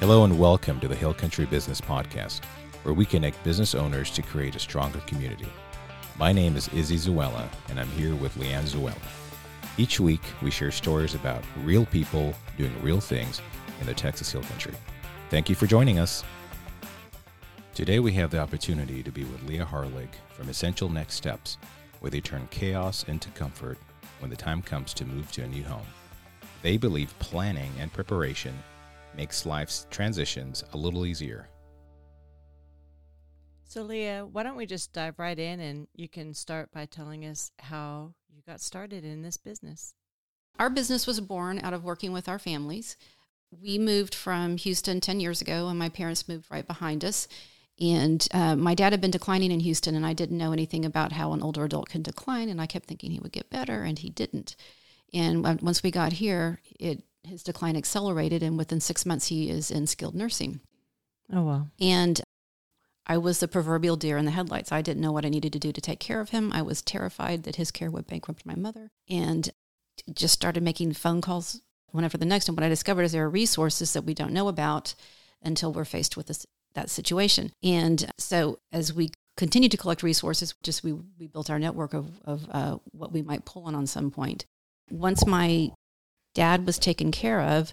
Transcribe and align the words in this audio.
Hello 0.00 0.24
and 0.24 0.38
welcome 0.38 0.80
to 0.80 0.88
the 0.88 0.94
Hill 0.94 1.12
Country 1.12 1.44
Business 1.44 1.82
Podcast, 1.82 2.42
where 2.84 2.94
we 2.94 3.04
connect 3.04 3.44
business 3.44 3.74
owners 3.74 4.10
to 4.12 4.22
create 4.22 4.56
a 4.56 4.58
stronger 4.58 5.00
community. 5.00 5.48
My 6.18 6.32
name 6.32 6.56
is 6.56 6.68
Izzy 6.68 6.96
Zuella, 6.96 7.46
and 7.68 7.78
I'm 7.78 7.88
here 7.88 8.14
with 8.14 8.34
Leanne 8.36 8.64
Zuella. 8.64 8.96
Each 9.76 10.00
week, 10.00 10.22
we 10.40 10.50
share 10.50 10.70
stories 10.70 11.14
about 11.14 11.44
real 11.62 11.84
people 11.84 12.32
doing 12.56 12.72
real 12.82 13.00
things 13.00 13.42
in 13.80 13.86
the 13.86 13.92
Texas 13.92 14.32
Hill 14.32 14.44
Country. 14.44 14.72
Thank 15.28 15.50
you 15.50 15.54
for 15.54 15.66
joining 15.66 15.98
us. 15.98 16.24
Today, 17.74 17.98
we 17.98 18.12
have 18.12 18.30
the 18.30 18.38
opportunity 18.38 19.02
to 19.02 19.10
be 19.10 19.24
with 19.24 19.42
Leah 19.48 19.66
Harlig 19.66 20.10
from 20.28 20.48
Essential 20.48 20.88
Next 20.88 21.14
Steps, 21.14 21.58
where 21.98 22.08
they 22.08 22.20
turn 22.20 22.46
chaos 22.52 23.04
into 23.08 23.28
comfort 23.30 23.78
when 24.20 24.30
the 24.30 24.36
time 24.36 24.62
comes 24.62 24.94
to 24.94 25.04
move 25.04 25.32
to 25.32 25.42
a 25.42 25.48
new 25.48 25.64
home. 25.64 25.86
They 26.62 26.76
believe 26.76 27.18
planning 27.18 27.72
and 27.80 27.92
preparation 27.92 28.54
makes 29.16 29.44
life's 29.44 29.88
transitions 29.90 30.62
a 30.72 30.76
little 30.76 31.04
easier. 31.04 31.48
So, 33.64 33.82
Leah, 33.82 34.24
why 34.24 34.44
don't 34.44 34.56
we 34.56 34.66
just 34.66 34.92
dive 34.92 35.18
right 35.18 35.36
in 35.38 35.58
and 35.58 35.88
you 35.96 36.08
can 36.08 36.32
start 36.32 36.70
by 36.70 36.86
telling 36.86 37.24
us 37.24 37.50
how 37.58 38.14
you 38.32 38.40
got 38.46 38.60
started 38.60 39.04
in 39.04 39.22
this 39.22 39.36
business? 39.36 39.94
Our 40.60 40.70
business 40.70 41.08
was 41.08 41.20
born 41.20 41.58
out 41.58 41.74
of 41.74 41.82
working 41.82 42.12
with 42.12 42.28
our 42.28 42.38
families. 42.38 42.96
We 43.50 43.78
moved 43.78 44.14
from 44.14 44.58
Houston 44.58 45.00
10 45.00 45.18
years 45.18 45.40
ago, 45.40 45.66
and 45.66 45.76
my 45.76 45.88
parents 45.88 46.28
moved 46.28 46.46
right 46.52 46.66
behind 46.66 47.04
us. 47.04 47.26
And 47.80 48.26
uh, 48.32 48.54
my 48.56 48.74
dad 48.74 48.92
had 48.92 49.00
been 49.00 49.10
declining 49.10 49.50
in 49.50 49.60
Houston, 49.60 49.94
and 49.94 50.06
I 50.06 50.12
didn't 50.12 50.38
know 50.38 50.52
anything 50.52 50.84
about 50.84 51.12
how 51.12 51.32
an 51.32 51.42
older 51.42 51.64
adult 51.64 51.88
can 51.88 52.02
decline. 52.02 52.48
And 52.48 52.60
I 52.60 52.66
kept 52.66 52.86
thinking 52.86 53.10
he 53.10 53.18
would 53.18 53.32
get 53.32 53.50
better, 53.50 53.82
and 53.82 53.98
he 53.98 54.10
didn't. 54.10 54.54
And 55.12 55.44
once 55.62 55.82
we 55.82 55.90
got 55.90 56.14
here, 56.14 56.60
it 56.78 57.02
his 57.24 57.42
decline 57.42 57.76
accelerated, 57.76 58.42
and 58.42 58.58
within 58.58 58.80
six 58.80 59.06
months, 59.06 59.28
he 59.28 59.48
is 59.48 59.70
in 59.70 59.86
skilled 59.86 60.14
nursing. 60.14 60.60
Oh, 61.32 61.42
wow. 61.42 61.66
And 61.80 62.20
I 63.06 63.18
was 63.18 63.40
the 63.40 63.48
proverbial 63.48 63.96
deer 63.96 64.18
in 64.18 64.24
the 64.24 64.30
headlights. 64.30 64.72
I 64.72 64.82
didn't 64.82 65.02
know 65.02 65.12
what 65.12 65.24
I 65.24 65.30
needed 65.30 65.52
to 65.54 65.58
do 65.58 65.72
to 65.72 65.80
take 65.80 66.00
care 66.00 66.20
of 66.20 66.30
him. 66.30 66.52
I 66.52 66.62
was 66.62 66.82
terrified 66.82 67.44
that 67.44 67.56
his 67.56 67.70
care 67.70 67.90
would 67.90 68.06
bankrupt 68.06 68.46
my 68.46 68.54
mother 68.54 68.90
and 69.08 69.50
just 70.12 70.34
started 70.34 70.62
making 70.62 70.92
phone 70.92 71.20
calls 71.20 71.60
whenever 71.90 72.18
the 72.18 72.24
next. 72.24 72.48
And 72.48 72.56
what 72.56 72.64
I 72.64 72.68
discovered 72.68 73.02
is 73.02 73.12
there 73.12 73.24
are 73.24 73.30
resources 73.30 73.92
that 73.92 74.04
we 74.04 74.14
don't 74.14 74.32
know 74.32 74.48
about 74.48 74.94
until 75.42 75.72
we're 75.72 75.84
faced 75.84 76.16
with 76.16 76.26
this, 76.26 76.46
that 76.74 76.90
situation. 76.90 77.52
And 77.62 78.10
so 78.18 78.58
as 78.72 78.92
we 78.92 79.10
continued 79.36 79.72
to 79.72 79.76
collect 79.76 80.02
resources, 80.02 80.54
just 80.62 80.84
we, 80.84 80.92
we 80.92 81.26
built 81.26 81.50
our 81.50 81.58
network 81.58 81.94
of, 81.94 82.10
of 82.24 82.46
uh, 82.50 82.78
what 82.92 83.12
we 83.12 83.22
might 83.22 83.44
pull 83.44 83.64
on 83.64 83.74
on 83.74 83.86
some 83.86 84.10
point. 84.10 84.46
Once 84.90 85.26
my 85.26 85.70
dad 86.34 86.66
was 86.66 86.78
taken 86.78 87.12
care 87.12 87.40
of. 87.40 87.72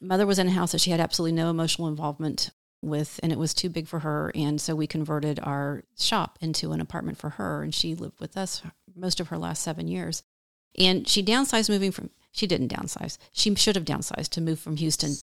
Mother 0.00 0.26
was 0.26 0.38
in 0.38 0.48
a 0.48 0.52
house 0.52 0.72
that 0.72 0.80
she 0.80 0.90
had 0.90 1.00
absolutely 1.00 1.34
no 1.34 1.50
emotional 1.50 1.88
involvement 1.88 2.50
with, 2.82 3.18
and 3.22 3.32
it 3.32 3.38
was 3.38 3.54
too 3.54 3.70
big 3.70 3.88
for 3.88 4.00
her. 4.00 4.30
And 4.34 4.60
so 4.60 4.74
we 4.74 4.86
converted 4.86 5.40
our 5.42 5.82
shop 5.98 6.38
into 6.40 6.72
an 6.72 6.80
apartment 6.80 7.18
for 7.18 7.30
her, 7.30 7.62
and 7.62 7.74
she 7.74 7.94
lived 7.94 8.20
with 8.20 8.36
us 8.36 8.62
most 8.94 9.20
of 9.20 9.28
her 9.28 9.38
last 9.38 9.62
seven 9.62 9.88
years. 9.88 10.22
And 10.78 11.08
she 11.08 11.22
downsized 11.22 11.70
moving 11.70 11.92
from, 11.92 12.10
she 12.32 12.46
didn't 12.46 12.72
downsize. 12.72 13.16
She 13.32 13.54
should 13.54 13.76
have 13.76 13.84
downsized 13.84 14.28
to 14.30 14.40
move 14.40 14.60
from 14.60 14.76
Houston. 14.76 15.14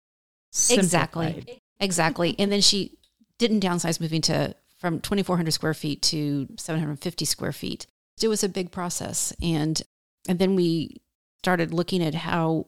Exactly. 0.69 1.61
Exactly. 1.79 2.35
And 2.39 2.51
then 2.51 2.61
she 2.61 2.97
didn't 3.41 3.63
downsize 3.63 3.99
moving 3.99 4.21
to 4.21 4.55
from 4.77 4.99
2,400 4.99 5.51
square 5.51 5.73
feet 5.73 6.01
to 6.03 6.47
750 6.57 7.25
square 7.25 7.51
feet. 7.51 7.87
It 8.21 8.27
was 8.27 8.43
a 8.43 8.49
big 8.49 8.71
process. 8.71 9.33
And, 9.41 9.81
and 10.29 10.37
then 10.37 10.55
we 10.55 11.01
started 11.39 11.73
looking 11.73 12.03
at 12.03 12.13
how 12.13 12.67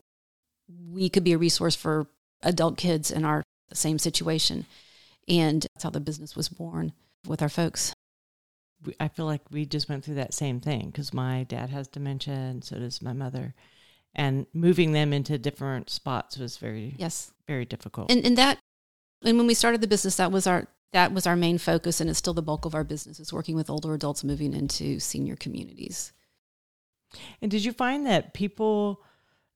we 0.92 1.10
could 1.10 1.24
be 1.24 1.34
a 1.34 1.38
resource 1.38 1.76
for 1.76 2.08
adult 2.42 2.76
kids 2.76 3.12
in 3.12 3.24
our 3.24 3.44
same 3.72 4.00
situation. 4.00 4.66
And 5.28 5.62
that's 5.62 5.84
how 5.84 5.92
the 5.92 6.00
business 6.00 6.36
was 6.36 6.50
born 6.50 6.94
with 7.28 7.44
our 7.44 7.50
folks. 7.50 7.94
I 9.00 9.10
feel 9.10 9.26
like 9.26 9.42
we 9.52 9.68
just 9.68 9.88
went 9.88 10.04
through 10.04 10.16
that 10.16 10.34
same 10.34 10.60
thing 10.60 10.88
because 10.88 11.14
my 11.14 11.44
dad 11.44 11.70
has 11.70 11.88
dementia 11.88 12.34
and 12.34 12.64
so 12.64 12.78
does 12.80 13.00
my 13.00 13.14
mother. 13.14 13.54
And 14.16 14.48
moving 14.54 14.92
them 14.92 15.14
into 15.14 15.38
different 15.38 15.92
spots 15.92 16.38
was 16.38 16.58
very, 16.58 16.96
yes, 16.98 17.32
very 17.48 17.66
difficult. 17.66 18.12
And, 18.12 18.26
and 18.26 18.38
that, 18.38 18.58
and 19.24 19.38
when 19.38 19.48
we 19.48 19.54
started 19.54 19.82
the 19.82 19.88
business, 19.88 20.18
that 20.18 20.32
was 20.32 20.48
our, 20.48 20.68
that 20.92 21.14
was 21.14 21.26
our 21.26 21.36
main 21.36 21.58
focus. 21.58 22.00
And 22.00 22.10
it's 22.10 22.20
still 22.20 22.34
the 22.34 22.42
bulk 22.42 22.66
of 22.66 22.76
our 22.76 22.84
business 22.84 23.20
is 23.20 23.34
working 23.34 23.56
with 23.56 23.70
older 23.70 23.94
adults 23.94 24.24
moving 24.24 24.54
into 24.54 25.00
senior 25.00 25.36
communities. 25.36 26.14
And 27.42 27.50
did 27.52 27.64
you 27.64 27.72
find 27.72 28.06
that 28.06 28.34
people 28.34 29.02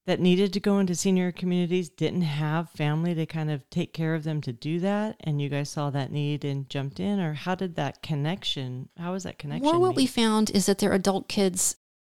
that 0.07 0.19
needed 0.22 0.53
to 0.53 0.59
go 0.61 0.79
into 0.79 0.95
senior 0.95 1.33
communities 1.33 1.89
didn't 1.89 2.22
have 2.22 2.69
family 2.69 3.13
to 3.13 3.25
kind 3.25 3.51
of 3.51 3.69
take 3.69 3.94
care 3.94 4.16
of 4.16 4.23
them 4.23 4.39
to 4.41 4.53
do 4.53 4.79
that 4.79 5.17
and 5.19 5.41
you 5.41 5.50
guys 5.50 5.69
saw 5.69 5.89
that 5.89 6.11
need 6.11 6.45
and 6.45 6.69
jumped 6.69 7.00
in 7.00 7.19
or 7.19 7.33
how 7.33 7.53
did 7.53 7.75
that 7.75 8.01
connection 8.01 8.88
how 8.97 9.11
was 9.11 9.23
that 9.23 9.38
connection 9.38 9.66
well 9.66 9.79
what 9.79 9.89
made? 9.89 9.97
we 9.97 10.06
found 10.07 10.50
is 10.51 10.66
that 10.66 10.79
their 10.79 10.94
adult 10.94 11.27
kids 11.27 11.75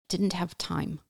didn't 0.09 0.33
have 0.33 0.57
time 0.57 1.01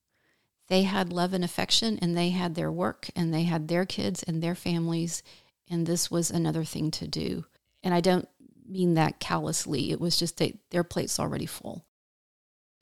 they 0.68 0.82
had 0.82 1.12
love 1.12 1.34
and 1.34 1.44
affection 1.44 1.98
and 2.00 2.16
they 2.16 2.30
had 2.30 2.54
their 2.54 2.72
work 2.72 3.10
and 3.14 3.32
they 3.32 3.42
had 3.42 3.68
their 3.68 3.84
kids 3.84 4.22
and 4.22 4.42
their 4.42 4.54
families 4.54 5.22
and 5.70 5.86
this 5.86 6.10
was 6.10 6.30
another 6.30 6.64
thing 6.64 6.90
to 6.90 7.06
do 7.06 7.44
and 7.82 7.94
i 7.94 8.00
don't 8.00 8.28
mean 8.68 8.94
that 8.94 9.18
callously 9.18 9.90
it 9.90 10.00
was 10.00 10.16
just 10.16 10.36
that 10.38 10.56
their 10.70 10.84
plate's 10.84 11.18
already 11.18 11.46
full 11.46 11.84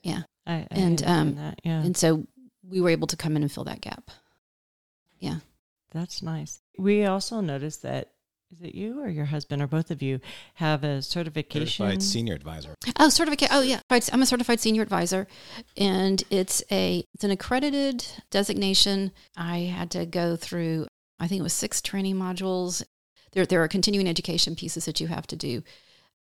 yeah 0.03 0.23
I, 0.45 0.53
I 0.53 0.67
and 0.71 1.03
um 1.03 1.35
that, 1.35 1.59
yeah 1.63 1.81
and 1.81 1.95
so 1.95 2.27
we 2.69 2.81
were 2.81 2.89
able 2.89 3.07
to 3.07 3.17
come 3.17 3.35
in 3.35 3.41
and 3.41 3.51
fill 3.51 3.63
that 3.65 3.81
gap. 3.81 4.11
Yeah. 5.19 5.37
That's 5.91 6.21
nice. 6.21 6.59
We 6.77 7.05
also 7.05 7.41
noticed 7.41 7.81
that 7.81 8.11
is 8.51 8.61
it 8.61 8.73
you 8.73 8.99
or 9.01 9.09
your 9.09 9.25
husband 9.25 9.61
or 9.61 9.67
both 9.67 9.91
of 9.91 10.01
you 10.01 10.19
have 10.55 10.83
a 10.83 11.03
certification? 11.03 11.85
Certified 11.85 12.01
senior 12.01 12.33
advisor. 12.33 12.73
Oh, 12.99 13.09
certificate. 13.09 13.49
Oh, 13.51 13.61
yeah. 13.61 13.79
I'm 13.91 14.21
a 14.23 14.25
certified 14.25 14.59
senior 14.59 14.81
advisor, 14.81 15.27
and 15.77 16.23
it's 16.31 16.63
a 16.71 17.03
it's 17.13 17.23
an 17.23 17.29
accredited 17.29 18.05
designation. 18.31 19.11
I 19.37 19.59
had 19.59 19.91
to 19.91 20.05
go 20.07 20.35
through. 20.35 20.87
I 21.19 21.27
think 21.27 21.39
it 21.39 21.43
was 21.43 21.53
six 21.53 21.81
training 21.81 22.15
modules. 22.15 22.83
There 23.31 23.45
there 23.45 23.63
are 23.63 23.67
continuing 23.67 24.07
education 24.07 24.55
pieces 24.55 24.85
that 24.85 24.99
you 24.99 25.07
have 25.07 25.27
to 25.27 25.35
do 25.35 25.63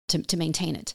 to 0.10 0.22
to 0.22 0.38
maintain 0.38 0.76
it. 0.76 0.94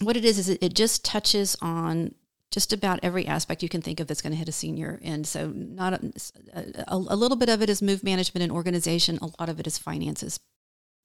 What 0.00 0.16
it 0.16 0.24
is 0.24 0.38
is 0.38 0.48
it, 0.48 0.62
it 0.62 0.74
just 0.74 1.04
touches 1.04 1.56
on 1.60 2.14
just 2.50 2.72
about 2.72 3.00
every 3.02 3.26
aspect 3.26 3.62
you 3.62 3.68
can 3.68 3.82
think 3.82 4.00
of 4.00 4.06
that's 4.06 4.22
going 4.22 4.32
to 4.32 4.38
hit 4.38 4.48
a 4.48 4.52
senior. 4.52 4.98
And 5.02 5.26
so, 5.26 5.48
not 5.48 5.92
a, 5.92 6.12
a, 6.54 6.94
a, 6.94 7.16
little 7.16 7.36
bit 7.36 7.48
of 7.48 7.60
it 7.60 7.68
is 7.68 7.82
move 7.82 8.02
management 8.02 8.42
and 8.42 8.52
organization. 8.52 9.18
A 9.20 9.30
lot 9.38 9.48
of 9.48 9.60
it 9.60 9.66
is 9.66 9.76
finances. 9.76 10.40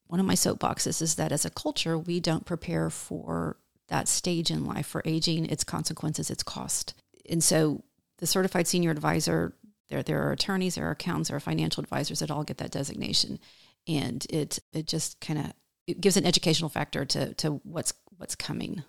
One 0.08 0.20
of 0.20 0.26
my 0.26 0.36
soapboxes 0.36 1.02
is 1.02 1.16
that 1.16 1.32
as 1.32 1.44
a 1.44 1.50
culture, 1.50 1.98
we 1.98 2.20
don't 2.20 2.46
prepare 2.46 2.90
for 2.90 3.58
that 3.90 4.08
stage 4.08 4.52
in 4.52 4.66
life 4.66 4.88
for 4.88 5.02
aging, 5.06 5.48
its 5.48 5.64
consequences, 5.64 6.30
its 6.30 6.44
cost. 6.44 6.94
And 7.30 7.44
so, 7.44 7.84
the 8.20 8.28
certified 8.28 8.68
senior 8.68 8.92
advisor, 8.92 9.54
there 9.94 10.04
there 10.04 10.28
are 10.28 10.32
attorneys, 10.32 10.76
there 10.76 10.88
are 10.88 10.92
accountants, 10.92 11.30
there 11.30 11.38
are 11.38 11.42
financial 11.42 11.84
advisors 11.84 12.20
that 12.20 12.32
all 12.32 12.44
get 12.44 12.58
that 12.58 12.72
designation, 12.72 13.40
and 13.88 14.26
it 14.30 14.60
it 14.74 14.88
just 14.88 15.20
kind 15.22 15.40
of 15.40 15.54
it 15.88 16.02
gives 16.02 16.18
an 16.18 16.26
educational 16.26 16.70
factor 16.70 17.06
to 17.06 17.34
to 17.36 17.62
what's 17.64 17.94
what's 18.18 18.36
coming. 18.36 18.84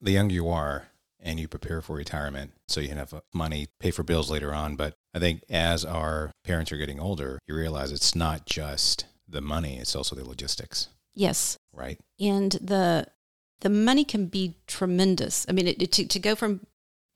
The 0.00 0.12
younger 0.12 0.34
you 0.34 0.48
are, 0.48 0.88
and 1.20 1.38
you 1.38 1.48
prepare 1.48 1.80
for 1.80 1.96
retirement 1.96 2.52
so 2.68 2.80
you 2.80 2.88
can 2.88 2.98
have 2.98 3.14
uh, 3.14 3.20
money, 3.34 3.68
pay 3.78 3.90
for 3.90 4.02
bills 4.02 4.30
later 4.30 4.54
on. 4.54 4.76
But 4.76 4.94
I 5.14 5.18
think 5.18 5.42
as 5.48 5.84
our 5.84 6.32
parents 6.44 6.72
are 6.72 6.78
getting 6.78 7.00
older, 7.00 7.38
you 7.46 7.54
realize 7.54 7.92
it's 7.92 8.14
not 8.14 8.46
just 8.46 9.06
the 9.28 9.40
money, 9.40 9.78
it's 9.78 9.94
also 9.94 10.16
the 10.16 10.24
logistics. 10.24 10.88
Yes. 11.14 11.58
Right. 11.72 11.98
And 12.18 12.52
the 12.52 13.06
the 13.60 13.70
money 13.70 14.04
can 14.04 14.26
be 14.26 14.56
tremendous. 14.66 15.44
I 15.48 15.52
mean, 15.52 15.68
it, 15.68 15.82
it, 15.82 15.92
to, 15.92 16.06
to 16.06 16.18
go 16.18 16.34
from 16.34 16.66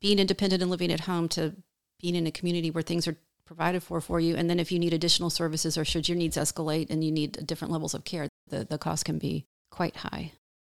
being 0.00 0.18
independent 0.18 0.60
and 0.60 0.70
living 0.70 0.92
at 0.92 1.00
home 1.00 1.28
to 1.30 1.54
being 2.00 2.14
in 2.14 2.26
a 2.26 2.30
community 2.30 2.70
where 2.70 2.82
things 2.82 3.08
are 3.08 3.16
provided 3.46 3.82
for 3.82 4.00
for 4.00 4.20
you. 4.20 4.36
And 4.36 4.48
then 4.48 4.60
if 4.60 4.72
you 4.72 4.78
need 4.78 4.92
additional 4.92 5.30
services 5.30 5.76
or 5.76 5.84
should 5.84 6.08
your 6.08 6.18
needs 6.18 6.36
escalate 6.36 6.90
and 6.90 7.04
you 7.04 7.12
need 7.12 7.46
different 7.46 7.72
levels 7.72 7.94
of 7.94 8.04
care, 8.04 8.28
the, 8.48 8.64
the 8.64 8.78
cost 8.78 9.04
can 9.04 9.18
be 9.18 9.44
quite 9.70 9.96
high. 9.96 10.32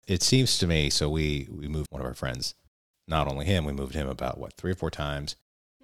It 0.07 0.23
seems 0.23 0.57
to 0.57 0.67
me, 0.67 0.89
so 0.89 1.09
we, 1.09 1.47
we 1.51 1.67
moved 1.67 1.87
one 1.91 2.01
of 2.01 2.07
our 2.07 2.13
friends 2.15 2.55
not 3.09 3.27
only 3.27 3.45
him, 3.45 3.65
we 3.65 3.73
moved 3.73 3.95
him 3.95 4.07
about 4.07 4.37
what 4.37 4.53
three 4.53 4.71
or 4.71 4.75
four 4.75 4.91
times 4.91 5.35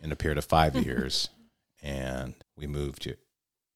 in 0.02 0.12
a 0.12 0.16
period 0.16 0.38
of 0.38 0.46
five 0.46 0.76
years, 0.86 1.30
and 1.82 2.36
we 2.56 2.68
moved 2.68 3.12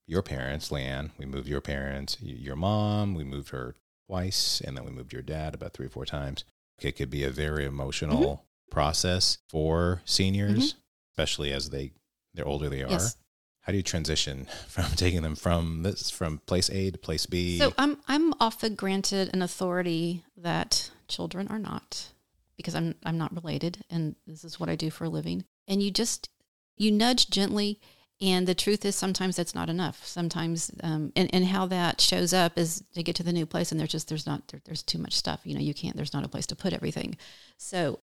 your 0.06 0.22
parents, 0.22 0.70
Leanne. 0.70 1.10
We 1.18 1.26
moved 1.26 1.48
your 1.48 1.62
parents, 1.62 2.18
your 2.22 2.56
mom. 2.56 3.16
We 3.16 3.24
moved 3.24 3.50
her 3.50 3.76
twice, 4.08 4.62
and 4.62 4.78
then 4.78 4.86
we 4.86 4.92
moved 4.92 5.12
your 5.12 5.24
dad 5.24 5.54
about 5.54 5.74
three 5.74 5.88
or 5.88 5.90
four 5.90 6.06
times. 6.06 6.46
It 6.80 6.94
could 6.94 7.10
be 7.10 7.24
a 7.24 7.32
very 7.32 7.66
emotional 7.66 8.22
mm-hmm. 8.22 8.72
process 8.72 9.40
for 9.50 10.02
seniors, 10.06 10.74
mm-hmm. 10.74 10.80
especially 11.14 11.52
as 11.52 11.72
they 11.72 11.92
the 12.34 12.44
older 12.44 12.70
they 12.70 12.84
are. 12.84 12.90
Yes. 12.90 13.16
How 13.62 13.72
do 13.72 13.78
you 13.78 13.84
transition 13.84 14.48
from 14.68 14.86
taking 14.96 15.22
them 15.22 15.36
from 15.36 15.84
this 15.84 16.10
from 16.10 16.40
place 16.40 16.70
A 16.70 16.92
to 16.92 16.98
place 16.98 17.26
B? 17.26 17.58
So 17.58 17.74
I'm 17.78 17.98
I'm 18.08 18.34
often 18.40 18.76
granted 18.76 19.30
an 19.34 19.42
authority 19.42 20.24
that 20.38 20.92
children 21.08 21.48
are 21.50 21.60
not 21.60 22.10
because 22.58 22.76
I'm 22.76 22.96
I'm 23.06 23.18
not 23.18 23.36
related 23.36 23.84
and 23.90 24.16
this 24.28 24.44
is 24.44 24.60
what 24.60 24.70
I 24.70 24.76
do 24.76 24.90
for 24.90 25.06
a 25.06 25.10
living. 25.10 25.46
And 25.68 25.84
you 25.84 25.92
just 25.92 26.30
you 26.78 26.92
nudge 26.92 27.30
gently 27.30 27.80
and 28.22 28.48
the 28.48 28.56
truth 28.56 28.84
is 28.84 28.96
sometimes 28.96 29.38
that's 29.38 29.56
not 29.56 29.70
enough. 29.70 30.06
Sometimes 30.06 30.72
um, 30.84 31.14
and, 31.16 31.34
and 31.34 31.46
how 31.46 31.68
that 31.68 32.02
shows 32.02 32.34
up 32.34 32.58
is 32.58 32.84
they 32.94 33.04
get 33.04 33.16
to 33.16 33.24
the 33.24 33.32
new 33.32 33.46
place 33.46 33.72
and 33.72 33.80
there's 33.80 33.92
just 33.92 34.10
there's 34.10 34.26
not 34.26 34.48
there, 34.50 34.62
there's 34.66 34.84
too 34.84 34.98
much 34.98 35.16
stuff. 35.16 35.42
You 35.44 35.54
know, 35.54 35.62
you 35.62 35.74
can't 35.74 35.96
there's 35.96 36.14
not 36.14 36.26
a 36.26 36.30
place 36.30 36.48
to 36.48 36.56
put 36.56 36.74
everything. 36.74 37.18
So 37.58 38.00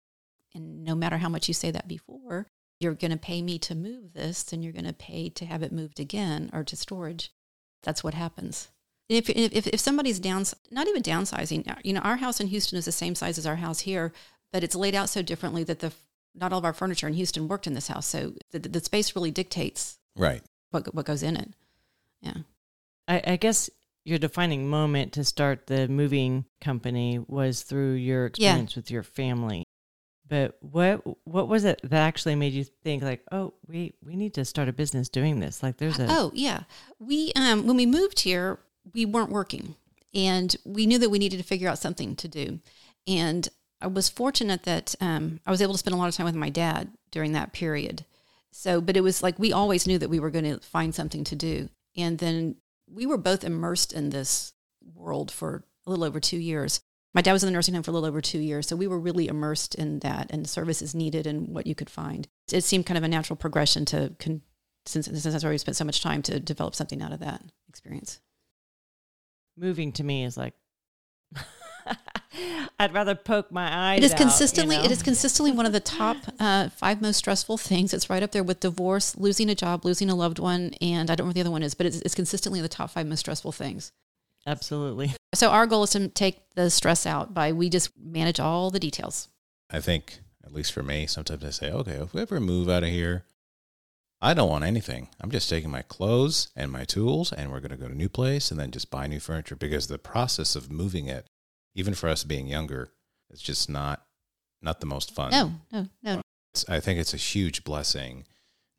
and 0.55 0.85
no 0.85 0.95
matter 0.95 1.19
how 1.19 1.29
much 1.29 1.49
you 1.49 1.55
say 1.55 1.71
that 1.73 1.89
before, 1.89 2.47
you're 2.81 2.95
going 2.95 3.11
to 3.11 3.17
pay 3.17 3.43
me 3.43 3.59
to 3.61 3.75
move 3.75 4.13
this, 4.13 4.43
then 4.43 4.63
you're 4.63 4.73
going 4.73 4.85
to 4.85 4.93
pay 4.93 5.29
to 5.31 5.47
have 5.47 5.63
it 5.63 5.73
moved 5.73 6.01
again 6.01 6.51
or 6.53 6.65
to 6.65 6.77
storage. 6.77 7.33
That's 7.83 8.03
what 8.03 8.15
happens. 8.15 8.69
If, 9.09 9.29
if, 9.29 9.67
if 9.67 9.81
somebody's 9.81 10.19
down, 10.19 10.45
not 10.71 10.89
even 10.89 11.03
downsizing, 11.03 11.71
uh, 11.71 11.75
you 11.85 11.93
know, 11.93 12.01
our 12.01 12.17
house 12.17 12.41
in 12.41 12.47
Houston 12.47 12.79
is 12.79 12.87
the 12.87 12.93
same 12.93 13.15
size 13.15 13.37
as 13.37 13.47
our 13.47 13.57
house 13.57 13.81
here, 13.81 14.13
but 14.53 14.65
it's 14.65 14.75
laid 14.75 14.95
out 14.95 15.11
so 15.11 15.21
differently 15.21 15.63
that 15.65 15.81
the 15.81 15.93
not 16.35 16.53
all 16.53 16.59
of 16.59 16.65
our 16.65 16.73
furniture 16.73 17.07
in 17.07 17.15
Houston 17.15 17.49
worked 17.49 17.67
in 17.67 17.75
this 17.75 17.89
house. 17.89 18.07
So 18.07 18.35
the, 18.51 18.59
the 18.59 18.81
space 18.81 19.15
really 19.15 19.31
dictates 19.31 19.99
right 20.17 20.43
what 20.71 20.93
what 20.95 21.07
goes 21.07 21.23
in 21.23 21.37
it. 21.37 21.51
Yeah, 22.21 22.35
I, 23.07 23.23
I 23.27 23.37
guess 23.37 23.71
your 24.05 24.19
defining 24.19 24.69
moment 24.69 25.13
to 25.15 25.25
start 25.25 25.67
the 25.67 25.89
moving 25.89 26.45
company 26.61 27.19
was 27.27 27.63
through 27.63 27.95
your 27.95 28.27
experience 28.27 28.75
yeah. 28.75 28.79
with 28.79 28.91
your 28.91 29.03
family. 29.03 29.64
But 30.27 30.57
what 30.61 31.03
what 31.27 31.49
was 31.49 31.65
it 31.65 31.81
that 31.83 32.01
actually 32.01 32.35
made 32.35 32.55
you 32.55 32.65
think 32.65 33.03
like, 33.03 33.23
oh, 33.31 33.55
we 33.67 33.95
we 34.05 34.17
need 34.17 34.35
to 34.35 34.45
start 34.45 34.69
a 34.69 34.73
business 34.73 35.09
doing 35.09 35.41
this? 35.41 35.63
Like, 35.63 35.77
there's 35.77 35.99
a 35.99 36.07
oh 36.09 36.33
yeah, 36.35 36.63
we 36.99 37.33
um 37.37 37.67
when 37.67 37.77
we 37.77 37.87
moved 37.87 38.21
here, 38.21 38.59
we 38.95 39.05
weren't 39.05 39.31
working, 39.31 39.77
and 40.15 40.57
we 40.65 40.87
knew 40.87 40.99
that 40.99 41.11
we 41.11 41.19
needed 41.19 41.37
to 41.37 41.43
figure 41.43 41.69
out 41.69 41.79
something 41.79 42.17
to 42.17 42.29
do, 42.29 42.61
and 43.07 43.49
I 43.85 43.87
was 43.87 44.09
fortunate 44.09 44.63
that 44.63 44.95
um, 45.01 45.41
I 45.47 45.51
was 45.51 45.61
able 45.61 45.75
to 45.75 45.79
spend 45.79 45.95
a 45.95 45.99
lot 45.99 46.09
of 46.09 46.15
time 46.15 46.25
with 46.25 46.35
my 46.35 46.49
dad 46.49 46.89
during 47.11 47.33
that 47.33 47.53
period. 47.53 48.07
So, 48.51 48.81
but 48.81 48.97
it 48.97 49.03
was 49.03 49.23
like 49.23 49.39
we 49.39 49.53
always 49.53 49.87
knew 49.87 49.99
that 49.99 50.09
we 50.09 50.21
were 50.21 50.31
going 50.31 50.45
to 50.47 50.59
find 50.61 50.95
something 50.95 51.23
to 51.25 51.37
do. 51.37 51.69
And 51.97 52.19
then 52.19 52.57
we 52.91 53.05
were 53.05 53.19
both 53.19 53.45
immersed 53.45 53.93
in 53.93 54.11
this 54.11 54.53
world 54.95 55.31
for 55.31 55.65
a 55.87 55.91
little 55.91 56.05
over 56.05 56.19
two 56.19 56.39
years. 56.39 56.81
My 57.15 57.21
dad 57.21 57.33
was 57.33 57.45
in 57.45 57.47
the 57.47 57.53
nursing 57.53 57.75
home 57.75 57.85
for 57.85 57.93
a 57.93 57.95
little 57.95 58.09
over 58.09 58.21
two 58.21 58.41
years. 58.41 58.67
So 58.67 58.75
we 58.75 58.89
were 58.89 58.99
really 58.99 59.29
immersed 59.29 59.77
in 59.77 60.01
that 60.01 60.31
and 60.31 60.49
services 60.49 60.95
needed 60.95 61.27
and 61.27 61.49
what 61.49 61.67
you 61.67 61.75
could 61.75 61.89
find. 61.89 62.27
It 62.53 62.65
seemed 62.65 62.87
kind 62.87 62.99
of 62.99 63.05
a 63.05 63.09
natural 63.09 63.37
progression 63.37 63.85
to, 63.87 64.15
con- 64.19 64.43
since, 64.85 65.07
since 65.07 65.23
that's 65.23 65.45
where 65.45 65.53
we 65.53 65.59
spent 65.59 65.77
so 65.77 65.85
much 65.85 66.03
time 66.03 66.23
to 66.23 66.41
develop 66.41 66.75
something 66.75 67.01
out 67.01 67.13
of 67.13 67.21
that 67.21 67.41
experience. 67.69 68.21
Moving 69.57 69.93
to 69.93 70.05
me 70.05 70.25
is 70.25 70.37
like 70.37 70.55
I'd 72.79 72.93
rather 72.93 73.15
poke 73.15 73.53
my 73.53 73.93
eyes. 73.93 73.99
It 73.99 74.05
is 74.05 74.13
out, 74.13 74.19
consistently 74.19 74.77
you 74.77 74.83
know? 74.83 74.87
it 74.87 74.91
is 74.91 75.03
consistently 75.03 75.53
one 75.53 75.67
of 75.67 75.73
the 75.73 75.81
top 75.81 76.17
uh, 76.41 76.69
five 76.71 77.01
most 77.01 77.19
stressful 77.19 77.59
things. 77.59 77.95
It's 77.95 78.11
right 78.11 78.23
up 78.23 78.33
there 78.33 78.43
with 78.43 78.61
divorce, 78.61 79.17
losing 79.17 79.49
a 79.51 79.55
job, 79.55 79.85
losing 79.85 80.11
a 80.11 80.15
loved 80.15 80.39
one, 80.39 80.75
and 80.81 81.11
I 81.11 81.15
don't 81.15 81.27
know 81.27 81.29
what 81.29 81.35
the 81.35 81.41
other 81.43 81.51
one 81.51 81.63
is, 81.63 81.75
but 81.75 81.87
it's, 81.87 82.01
it's 82.01 82.15
consistently 82.15 82.61
the 82.61 82.69
top 82.69 82.91
five 82.91 83.07
most 83.07 83.21
stressful 83.21 83.53
things. 83.53 83.93
Absolutely. 84.47 85.13
So 85.35 85.51
our 85.51 85.67
goal 85.67 85.85
is 85.85 85.91
to 85.91 86.09
take 86.09 86.55
the 86.55 86.71
stress 86.71 87.07
out 87.07 87.35
by 87.35 87.53
we 87.53 87.69
just 87.69 87.91
manage 87.99 88.39
all 88.39 88.71
the 88.71 88.79
details. 88.79 89.29
I 89.71 89.81
think, 89.81 90.21
at 90.45 90.53
least 90.53 90.73
for 90.73 90.83
me, 90.83 91.07
sometimes 91.07 91.45
I 91.45 91.51
say, 91.51 91.73
okay, 91.73 91.93
if 91.93 92.15
we 92.15 92.23
ever 92.23 92.39
move 92.41 92.69
out 92.69 92.83
of 92.83 92.91
here, 92.91 93.25
I 94.21 94.33
don't 94.33 94.49
want 94.49 94.65
anything. 94.65 95.09
I'm 95.21 95.31
just 95.31 95.51
taking 95.51 95.71
my 95.71 95.83
clothes 95.83 96.49
and 96.55 96.71
my 96.71 96.85
tools, 96.85 97.33
and 97.33 97.51
we're 97.51 97.61
going 97.61 97.73
to 97.73 97.77
go 97.77 97.87
to 97.87 97.93
a 97.93 97.97
new 97.97 98.09
place 98.09 98.51
and 98.51 98.61
then 98.61 98.71
just 98.71 98.91
buy 98.91 99.07
new 99.07 99.21
furniture 99.21 99.57
because 99.57 99.87
the 99.87 99.99
process 99.99 100.57
of 100.57 100.71
moving 100.71 101.09
it 101.09 101.27
even 101.75 101.95
for 101.95 102.09
us 102.09 102.25
being 102.25 102.47
younger, 102.47 102.91
it's 103.31 103.43
just 103.43 103.69
not 103.69 104.07
not 104.63 104.81
the 104.81 104.87
most 104.87 105.15
fun. 105.15 105.31
No, 105.31 105.53
no, 105.73 105.89
no. 106.03 106.23
It's, 106.55 106.65
I 106.69 106.81
think 106.81 106.99
it's 106.99 107.13
a 107.13 107.19
huge 107.19 107.65
blessing, 107.65 108.25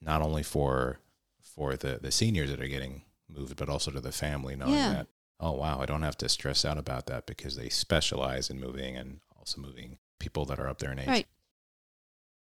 not 0.02 0.22
only 0.22 0.44
for 0.44 1.00
for 1.42 1.76
the 1.76 2.00
the 2.02 2.12
seniors 2.12 2.50
that 2.50 2.62
are 2.62 2.68
getting 2.68 3.04
moved, 3.30 3.58
but 3.58 3.70
also 3.70 3.92
to 3.92 4.00
the 4.00 4.12
family, 4.12 4.56
knowing 4.56 4.74
yeah. 4.74 4.94
that 4.94 5.08
oh 5.40 5.52
wow, 5.52 5.80
I 5.80 5.86
don't 5.86 6.04
have 6.04 6.18
to 6.18 6.30
stress 6.30 6.66
out 6.66 6.78
about 6.78 7.08
that 7.08 7.26
because 7.26 7.56
they 7.56 7.70
specialize 7.70 8.50
in 8.50 8.60
moving 8.60 8.96
and 8.96 9.20
also 9.38 9.62
moving 9.62 9.98
people 10.20 10.46
that 10.46 10.60
are 10.60 10.68
up 10.68 10.80
there 10.80 10.92
in 10.92 11.00
age. 11.00 11.08
Right. 11.08 11.28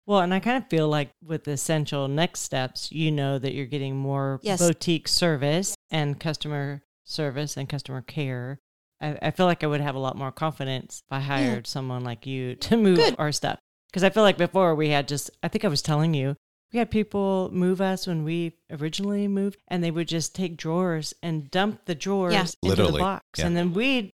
Well, 0.06 0.22
and 0.22 0.34
I 0.34 0.40
kind 0.40 0.58
of 0.58 0.70
feel 0.70 0.88
like 0.88 1.12
with 1.24 1.48
essential 1.48 2.08
next 2.08 2.42
steps, 2.42 2.92
you 2.92 3.12
know 3.12 3.38
that 3.38 3.54
you're 3.54 3.68
getting 3.68 3.96
more 3.96 4.40
yes. 4.42 4.60
boutique 4.60 5.08
service 5.08 5.76
and 5.92 6.20
customer 6.20 6.82
service 7.04 7.58
and 7.58 7.70
customer 7.70 8.02
care 8.02 8.60
I, 9.02 9.18
I, 9.22 9.32
feel 9.32 9.46
like 9.46 9.64
I 9.64 9.68
would 9.68 9.82
have 9.82 9.96
a 9.96 10.00
lot 10.00 10.18
more 10.18 10.32
confidence 10.32 11.02
if 11.06 11.14
I 11.14 11.20
hired 11.20 11.68
yeah. 11.68 11.72
someone 11.72 12.04
like 12.04 12.26
you 12.26 12.56
to 12.56 12.78
move 12.78 12.98
Good. 12.98 13.16
our 13.18 13.32
stuff. 13.32 13.60
Because 13.90 14.04
I 14.04 14.10
feel 14.10 14.24
like 14.24 14.38
before 14.38 14.76
we 14.76 14.90
had 14.90 15.08
just, 15.08 15.32
I 15.42 15.48
think 15.48 15.66
I 15.66 15.70
was 15.70 15.82
telling 15.82 16.14
you, 16.14 16.36
we 16.72 16.80
had 16.80 16.92
people 16.92 17.50
move 17.52 17.82
us 17.82 18.06
when 18.06 18.24
we 18.24 18.54
originally 18.70 19.28
moved, 19.28 19.60
and 19.68 19.84
they 19.84 19.92
would 19.92 20.08
just 20.08 20.36
take 20.36 20.58
drawers 20.58 21.14
and 21.24 21.50
dump 21.50 21.86
the 21.86 21.96
drawers 21.96 22.34
yeah. 22.34 22.42
into 22.42 22.58
Literally. 22.64 22.92
the 22.94 23.00
box. 23.00 23.40
Yeah. 23.40 23.48
And 23.48 23.58
then 23.58 23.74
we'd 23.74 24.12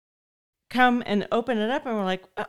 come 0.70 1.02
and 1.06 1.28
open 1.32 1.58
it 1.58 1.70
up, 1.70 1.86
and 1.86 1.96
we're 1.96 2.04
like, 2.04 2.24
oh, 2.38 2.46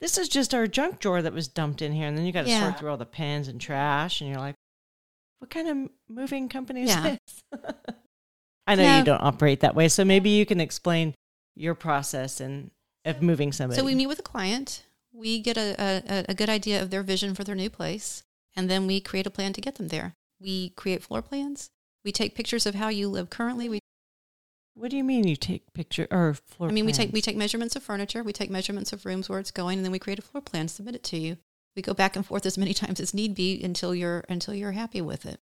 this 0.00 0.18
is 0.18 0.28
just 0.28 0.54
our 0.54 0.66
junk 0.66 0.98
drawer 0.98 1.22
that 1.22 1.32
was 1.32 1.48
dumped 1.48 1.82
in 1.82 1.92
here. 1.92 2.06
And 2.06 2.16
then 2.16 2.24
you 2.26 2.32
got 2.32 2.46
to 2.46 2.58
sort 2.58 2.78
through 2.78 2.90
all 2.90 2.96
the 2.96 3.06
pens 3.06 3.48
and 3.48 3.60
trash, 3.60 4.20
and 4.20 4.30
you're 4.30 4.38
like, 4.38 4.56
what 5.38 5.50
kind 5.50 5.68
of 5.68 5.90
moving 6.08 6.48
company 6.48 6.82
is 6.82 6.94
this? 7.02 7.42
I 8.66 8.74
know 8.74 8.98
you 8.98 9.04
don't 9.04 9.22
operate 9.22 9.60
that 9.60 9.74
way. 9.74 9.88
So 9.88 10.04
maybe 10.04 10.30
you 10.30 10.46
can 10.46 10.60
explain 10.60 11.14
your 11.56 11.74
process 11.74 12.40
and 12.40 12.70
of 13.04 13.22
moving 13.22 13.52
somebody. 13.52 13.78
So 13.78 13.84
we 13.84 13.94
meet 13.94 14.06
with 14.06 14.18
a 14.18 14.22
client, 14.22 14.84
we 15.12 15.40
get 15.40 15.56
a, 15.56 15.74
a, 15.78 16.24
a 16.28 16.34
good 16.34 16.50
idea 16.50 16.82
of 16.82 16.90
their 16.90 17.02
vision 17.02 17.34
for 17.34 17.42
their 17.42 17.54
new 17.54 17.70
place, 17.70 18.22
and 18.56 18.70
then 18.70 18.86
we 18.86 19.00
create 19.00 19.26
a 19.26 19.30
plan 19.30 19.52
to 19.54 19.60
get 19.60 19.76
them 19.76 19.88
there. 19.88 20.14
We 20.40 20.70
create 20.70 21.02
floor 21.02 21.22
plans. 21.22 21.70
We 22.04 22.12
take 22.12 22.34
pictures 22.34 22.66
of 22.66 22.74
how 22.74 22.88
you 22.88 23.08
live 23.08 23.30
currently. 23.30 23.68
We 23.68 23.80
what 24.74 24.90
do 24.90 24.96
you 24.96 25.04
mean 25.04 25.26
you 25.28 25.36
take 25.36 25.72
picture 25.74 26.06
or 26.10 26.34
floor? 26.34 26.68
I 26.70 26.72
mean, 26.72 26.84
plans? 26.84 26.98
we 26.98 27.04
take 27.04 27.12
we 27.12 27.20
take 27.20 27.36
measurements 27.36 27.76
of 27.76 27.82
furniture, 27.82 28.22
we 28.22 28.32
take 28.32 28.50
measurements 28.50 28.92
of 28.92 29.04
rooms 29.04 29.28
where 29.28 29.38
it's 29.38 29.50
going, 29.50 29.78
and 29.78 29.84
then 29.84 29.92
we 29.92 29.98
create 29.98 30.18
a 30.18 30.22
floor 30.22 30.40
plan, 30.40 30.68
submit 30.68 30.94
it 30.94 31.02
to 31.04 31.18
you. 31.18 31.36
We 31.76 31.82
go 31.82 31.92
back 31.94 32.16
and 32.16 32.24
forth 32.24 32.46
as 32.46 32.56
many 32.58 32.72
times 32.82 33.00
as 33.00 33.12
need 33.12 33.34
be 33.34 33.62
until 33.62 33.94
you're 33.94 34.24
until 34.28 34.54
you're 34.54 34.72
happy 34.72 35.00
with 35.00 35.26
it. 35.26 35.40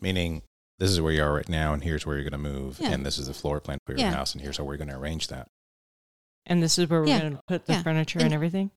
Meaning, 0.00 0.42
this 0.78 0.90
is 0.90 1.00
where 1.00 1.12
you 1.12 1.22
are 1.22 1.32
right 1.34 1.48
now, 1.48 1.72
and 1.72 1.82
here's 1.82 2.06
where 2.06 2.16
you're 2.16 2.28
going 2.28 2.42
to 2.42 2.50
move, 2.50 2.78
Yeah. 2.80 2.92
and 2.92 3.04
this 3.04 3.18
is 3.18 3.26
the 3.28 3.34
floor 3.34 3.60
plan 3.60 3.78
for 3.86 3.92
your 3.92 4.00
Yeah. 4.00 4.12
house, 4.12 4.32
and 4.34 4.42
here's 4.42 4.56
how 4.58 4.64
we're 4.64 4.76
going 4.76 4.88
to 4.88 4.96
arrange 4.96 5.28
that. 5.28 5.48
and 6.48 6.62
this 6.62 6.78
is 6.78 6.88
where 6.88 7.00
we're 7.00 7.08
Yeah. 7.08 7.20
going 7.20 7.32
to 7.36 7.42
put 7.48 7.66
the 7.66 7.72
Yeah. 7.72 7.82
furniture 7.82 8.18
And- 8.20 8.26
and 8.26 8.34
everything. 8.34 8.70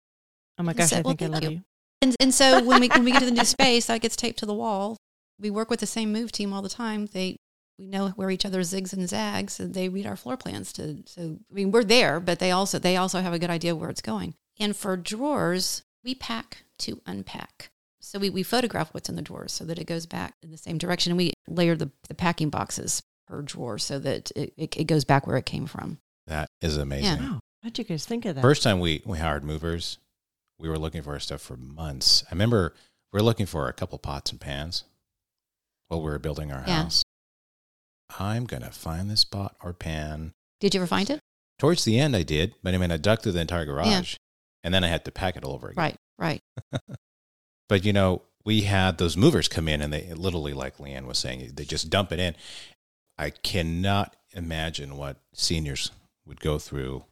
Oh 0.57 0.63
my 0.63 0.73
gosh, 0.73 0.89
So- 0.89 0.97
I 0.97 1.01
well, 1.01 1.11
think 1.15 1.21
I 1.21 1.25
love 1.27 1.43
you. 1.43 1.49
you. 1.51 1.63
And 2.01 2.15
and 2.19 2.33
so 2.33 2.63
when 2.63 2.81
we 2.81 2.87
when 2.89 3.03
we 3.03 3.11
get 3.11 3.19
to 3.19 3.25
the 3.25 3.31
new 3.31 3.45
space, 3.45 3.87
that 3.87 4.01
gets 4.01 4.15
taped 4.15 4.39
to 4.39 4.45
the 4.45 4.53
wall. 4.53 4.97
We 5.39 5.49
work 5.49 5.69
with 5.69 5.79
the 5.79 5.85
same 5.85 6.11
move 6.11 6.31
team 6.31 6.53
all 6.53 6.61
the 6.61 6.69
time. 6.69 7.07
They 7.07 7.37
we 7.77 7.87
know 7.87 8.09
where 8.09 8.29
each 8.29 8.45
other 8.45 8.61
zigs 8.61 8.93
and 8.93 9.07
zags, 9.07 9.59
and 9.59 9.73
they 9.73 9.89
read 9.89 10.05
our 10.05 10.15
floor 10.15 10.37
plans 10.37 10.73
to. 10.73 11.03
So 11.05 11.39
I 11.49 11.53
mean, 11.53 11.71
we're 11.71 11.83
there, 11.83 12.19
but 12.19 12.39
they 12.39 12.51
also 12.51 12.79
they 12.79 12.97
also 12.97 13.21
have 13.21 13.33
a 13.33 13.39
good 13.39 13.49
idea 13.49 13.75
where 13.75 13.89
it's 13.89 14.01
going. 14.01 14.35
And 14.59 14.75
for 14.75 14.97
drawers, 14.97 15.83
we 16.03 16.15
pack 16.15 16.63
to 16.79 17.01
unpack. 17.05 17.69
So 18.01 18.19
we, 18.19 18.29
we 18.29 18.43
photograph 18.43 18.93
what's 18.93 19.09
in 19.09 19.15
the 19.15 19.21
drawers 19.21 19.51
so 19.51 19.65
that 19.65 19.77
it 19.77 19.85
goes 19.85 20.05
back 20.05 20.35
in 20.41 20.51
the 20.51 20.57
same 20.57 20.77
direction. 20.77 21.11
And 21.11 21.17
we 21.17 21.33
layer 21.47 21.75
the, 21.75 21.91
the 22.07 22.15
packing 22.15 22.49
boxes 22.49 23.01
per 23.27 23.41
drawer 23.41 23.77
so 23.77 23.99
that 23.99 24.31
it, 24.35 24.53
it, 24.57 24.77
it 24.77 24.83
goes 24.85 25.05
back 25.05 25.27
where 25.27 25.37
it 25.37 25.45
came 25.45 25.65
from. 25.65 25.99
That 26.27 26.47
is 26.61 26.77
amazing. 26.77 27.19
Wow. 27.19 27.39
How'd 27.63 27.77
you 27.77 27.83
guys 27.83 28.05
think 28.05 28.25
of 28.25 28.35
that? 28.35 28.41
First 28.41 28.63
time 28.63 28.79
we, 28.79 29.01
we 29.05 29.17
hired 29.17 29.43
movers, 29.43 29.97
we 30.59 30.69
were 30.69 30.77
looking 30.77 31.01
for 31.01 31.13
our 31.13 31.19
stuff 31.19 31.41
for 31.41 31.55
months. 31.57 32.23
I 32.29 32.33
remember 32.33 32.73
we 33.11 33.17
were 33.17 33.23
looking 33.23 33.45
for 33.45 33.67
a 33.67 33.73
couple 33.73 33.97
pots 33.97 34.31
and 34.31 34.39
pans 34.39 34.83
while 35.87 36.01
we 36.01 36.09
were 36.09 36.19
building 36.19 36.51
our 36.51 36.63
Yeah. 36.67 36.83
house. 36.83 37.03
I'm 38.19 38.45
going 38.45 38.63
to 38.63 38.71
find 38.71 39.09
this 39.09 39.23
pot 39.23 39.55
or 39.63 39.73
pan. 39.73 40.33
Did 40.59 40.73
you 40.73 40.81
ever 40.81 40.87
find 40.87 41.09
it? 41.09 41.19
Towards 41.59 41.85
the 41.85 41.99
end, 41.99 42.15
I 42.15 42.23
did, 42.23 42.55
but 42.63 42.73
I 42.73 42.77
mean, 42.77 42.91
I 42.91 42.97
ducked 42.97 43.23
through 43.23 43.33
the 43.33 43.41
entire 43.41 43.65
garage 43.65 44.15
and 44.63 44.73
then 44.73 44.83
I 44.83 44.87
had 44.87 45.05
to 45.05 45.11
pack 45.11 45.35
it 45.37 45.43
all 45.43 45.53
over 45.53 45.69
again. 45.69 45.83
Right, 45.83 45.97
right. 46.17 46.41
But 47.69 47.85
you 47.85 47.93
know, 47.93 48.23
we 48.43 48.61
had 48.61 48.97
those 48.97 49.15
movers 49.15 49.47
come 49.47 49.67
in 49.67 49.79
and 49.81 49.93
they 49.93 50.11
literally, 50.13 50.53
like 50.53 50.77
Leanne 50.77 51.05
was 51.05 51.19
saying, 51.19 51.51
they 51.53 51.65
just 51.65 51.91
dump 51.91 52.11
it 52.11 52.19
in. 52.19 52.35
I 53.15 53.29
cannot 53.29 54.15
imagine 54.31 54.97
what 54.97 55.17
seniors 55.33 55.91
would 56.25 56.39
go 56.39 56.57
through 56.57 57.03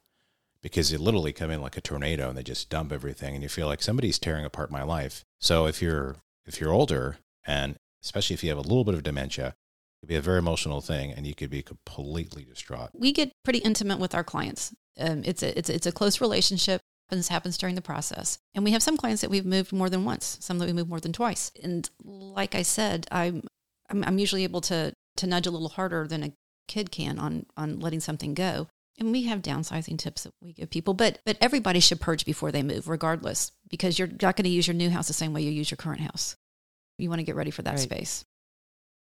because 0.62 0.90
they 0.90 0.98
literally 0.98 1.34
come 1.34 1.52
in 1.52 1.62
like 1.62 1.78
a 1.78 1.82
tornado 1.82 2.30
and 2.30 2.38
they 2.38 2.44
just 2.44 2.70
dump 2.70 2.92
everything 2.92 3.34
and 3.34 3.44
you 3.44 3.50
feel 3.50 3.68
like 3.68 3.82
somebody's 3.82 4.20
tearing 4.20 4.46
apart 4.46 4.72
my 4.72 4.84
life. 4.84 5.24
So 5.40 5.66
if 5.66 5.82
you're 5.82 6.18
if 6.46 6.60
you're 6.60 6.72
older 6.72 7.18
and 7.46 7.76
especially 8.04 8.34
if 8.34 8.44
you 8.44 8.50
have 8.50 8.58
a 8.58 8.62
little 8.62 8.84
bit 8.84 8.94
of 8.94 9.04
dementia, 9.04 9.48
it 9.48 10.00
could 10.02 10.10
be 10.10 10.16
a 10.16 10.22
very 10.22 10.40
emotional 10.40 10.82
thing 10.82 11.12
and 11.12 11.26
you 11.28 11.36
could 11.36 11.50
be 11.50 11.62
completely 11.62 12.44
distraught. 12.44 12.90
we 12.94 13.12
get 13.12 13.32
pretty 13.44 13.60
intimate 13.60 14.00
with 14.00 14.16
our 14.16 14.24
clients. 14.24 14.74
Um, 15.00 15.24
it's 15.26 15.44
a 15.44 15.58
it's 15.58 15.70
it's 15.70 15.88
a 15.88 15.92
close 15.92 16.22
relationship. 16.22 16.82
Happens 17.10 17.28
happens 17.30 17.58
during 17.58 17.76
the 17.76 17.82
process, 17.82 18.38
and 18.54 18.66
we 18.66 18.72
have 18.72 18.84
some 18.84 18.98
clients 18.98 19.22
that 19.22 19.30
we've 19.30 19.46
moved 19.46 19.72
more 19.72 19.90
than 19.90 20.04
once, 20.04 20.38
some 20.42 20.58
that 20.60 20.66
we 20.66 20.74
moved 20.74 20.90
more 20.90 21.00
than 21.00 21.14
twice. 21.14 21.52
And 21.64 21.90
like 22.04 22.54
I 22.54 22.64
said, 22.64 23.08
I'm 23.12 23.48
I'm, 23.90 24.04
I'm 24.04 24.20
usually 24.20 24.44
able 24.44 24.60
to 24.62 24.92
to 25.18 25.28
nudge 25.28 25.48
a 25.48 25.52
little 25.52 25.70
harder 25.70 26.06
than 26.06 26.24
a 26.24 26.34
kid 26.68 26.92
can 26.92 27.18
on 27.18 27.46
on 27.56 27.80
letting 27.80 28.02
something 28.02 28.34
go. 28.34 28.68
And 28.98 29.12
we 29.12 29.24
have 29.24 29.42
downsizing 29.42 29.98
tips 29.98 30.24
that 30.24 30.34
we 30.42 30.54
give 30.54 30.70
people, 30.70 30.94
but 30.94 31.20
but 31.26 31.38
everybody 31.42 31.80
should 31.80 32.02
purge 32.02 32.26
before 32.26 32.52
they 32.52 32.64
move, 32.64 32.88
regardless, 32.88 33.52
because 33.70 33.98
you're 34.00 34.08
not 34.08 34.36
going 34.36 34.44
to 34.44 34.50
use 34.50 34.68
your 34.68 34.74
new 34.74 34.90
house 34.90 35.08
the 35.08 35.14
same 35.14 35.34
way 35.34 35.42
you 35.42 35.52
use 35.52 35.70
your 35.70 35.78
current 35.78 36.02
house. 36.02 36.36
You 36.98 37.10
want 37.10 37.20
to 37.20 37.26
get 37.26 37.36
ready 37.36 37.52
for 37.52 37.62
that 37.62 37.76
Right. 37.76 37.80
space. 37.80 38.26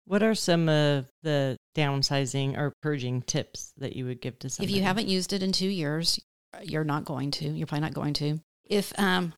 What 0.05 0.23
are 0.23 0.33
some 0.35 0.67
of 0.69 1.11
the 1.23 1.57
downsizing 1.75 2.57
or 2.57 2.73
purging 2.81 3.21
tips 3.21 3.73
that 3.77 3.95
you 3.95 4.05
would 4.05 4.21
give 4.21 4.39
to 4.39 4.49
someone? 4.49 4.69
If 4.69 4.75
you 4.75 4.81
haven't 4.81 5.07
used 5.07 5.31
it 5.33 5.43
in 5.43 5.51
two 5.51 5.67
years, 5.67 6.19
you're 6.63 6.83
not 6.83 7.05
going 7.05 7.31
to. 7.31 7.49
You're 7.49 7.67
probably 7.67 7.81
not 7.85 7.93
going 7.93 8.13
to. 8.15 8.39
If 8.65 8.97
um, 8.99 9.33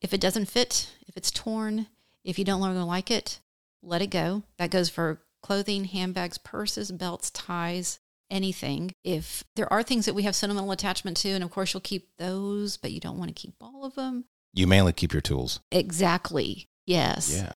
if 0.00 0.14
it 0.14 0.20
doesn't 0.20 0.46
fit, 0.46 0.90
if 1.08 1.16
it's 1.16 1.30
torn, 1.30 1.86
if 2.24 2.38
you 2.38 2.44
don't 2.44 2.60
longer 2.60 2.82
like 2.84 3.10
it, 3.10 3.40
let 3.82 4.02
it 4.02 4.08
go. 4.08 4.42
That 4.58 4.70
goes 4.70 4.88
for 4.88 5.22
clothing, 5.42 5.84
handbags, 5.84 6.38
purses, 6.38 6.92
belts, 6.92 7.30
ties, 7.30 7.98
anything. 8.30 8.94
If 9.04 9.44
there 9.56 9.70
are 9.72 9.82
things 9.82 10.06
that 10.06 10.14
we 10.14 10.22
have 10.22 10.34
sentimental 10.34 10.72
attachment 10.72 11.16
to, 11.18 11.30
and 11.30 11.44
of 11.44 11.50
course 11.50 11.72
you'll 11.74 11.80
keep 11.80 12.08
those, 12.18 12.76
but 12.76 12.92
you 12.92 13.00
don't 13.00 13.18
want 13.18 13.28
to 13.34 13.40
keep 13.40 13.54
all 13.60 13.84
of 13.84 13.94
them. 13.94 14.24
You 14.52 14.66
mainly 14.66 14.92
keep 14.92 15.12
your 15.12 15.22
tools. 15.22 15.60
Exactly. 15.70 16.68
Yes. 16.86 17.32
Yeah. 17.34 17.52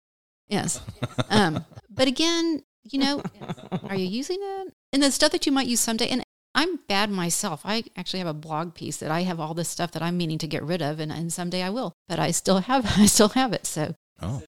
Yes. 0.48 0.82
Um, 1.30 1.66
but 1.90 2.08
again, 2.08 2.64
you 2.84 3.00
know, 3.00 3.24
are 3.90 3.96
you 3.96 4.06
using 4.06 4.38
it? 4.40 4.74
And 4.92 5.02
the 5.02 5.12
stuff 5.12 5.32
that 5.32 5.46
you 5.46 5.52
might 5.52 5.68
use 5.68 5.80
someday. 5.80 6.08
And 6.10 6.24
I'm 6.54 6.78
bad 6.88 7.10
myself. 7.10 7.62
I 7.66 7.84
actually 7.96 8.20
have 8.20 8.28
a 8.28 8.34
blog 8.34 8.76
piece 8.76 8.98
that 8.98 9.10
I 9.10 9.22
have 9.22 9.40
all 9.40 9.56
this 9.56 9.70
stuff 9.70 9.92
that 9.94 10.04
I'm 10.04 10.18
meaning 10.18 10.38
to 10.40 10.48
get 10.48 10.62
rid 10.64 10.82
of, 10.84 11.00
and, 11.00 11.12
and 11.12 11.34
someday 11.34 11.64
I 11.64 11.72
will. 11.72 11.94
But 12.08 12.20
I 12.20 12.30
still 12.32 12.60
have, 12.60 12.86
I 12.98 13.08
still 13.08 13.30
have 13.30 13.54
it. 13.54 13.66
So 13.66 13.96
Oh, 14.22 14.44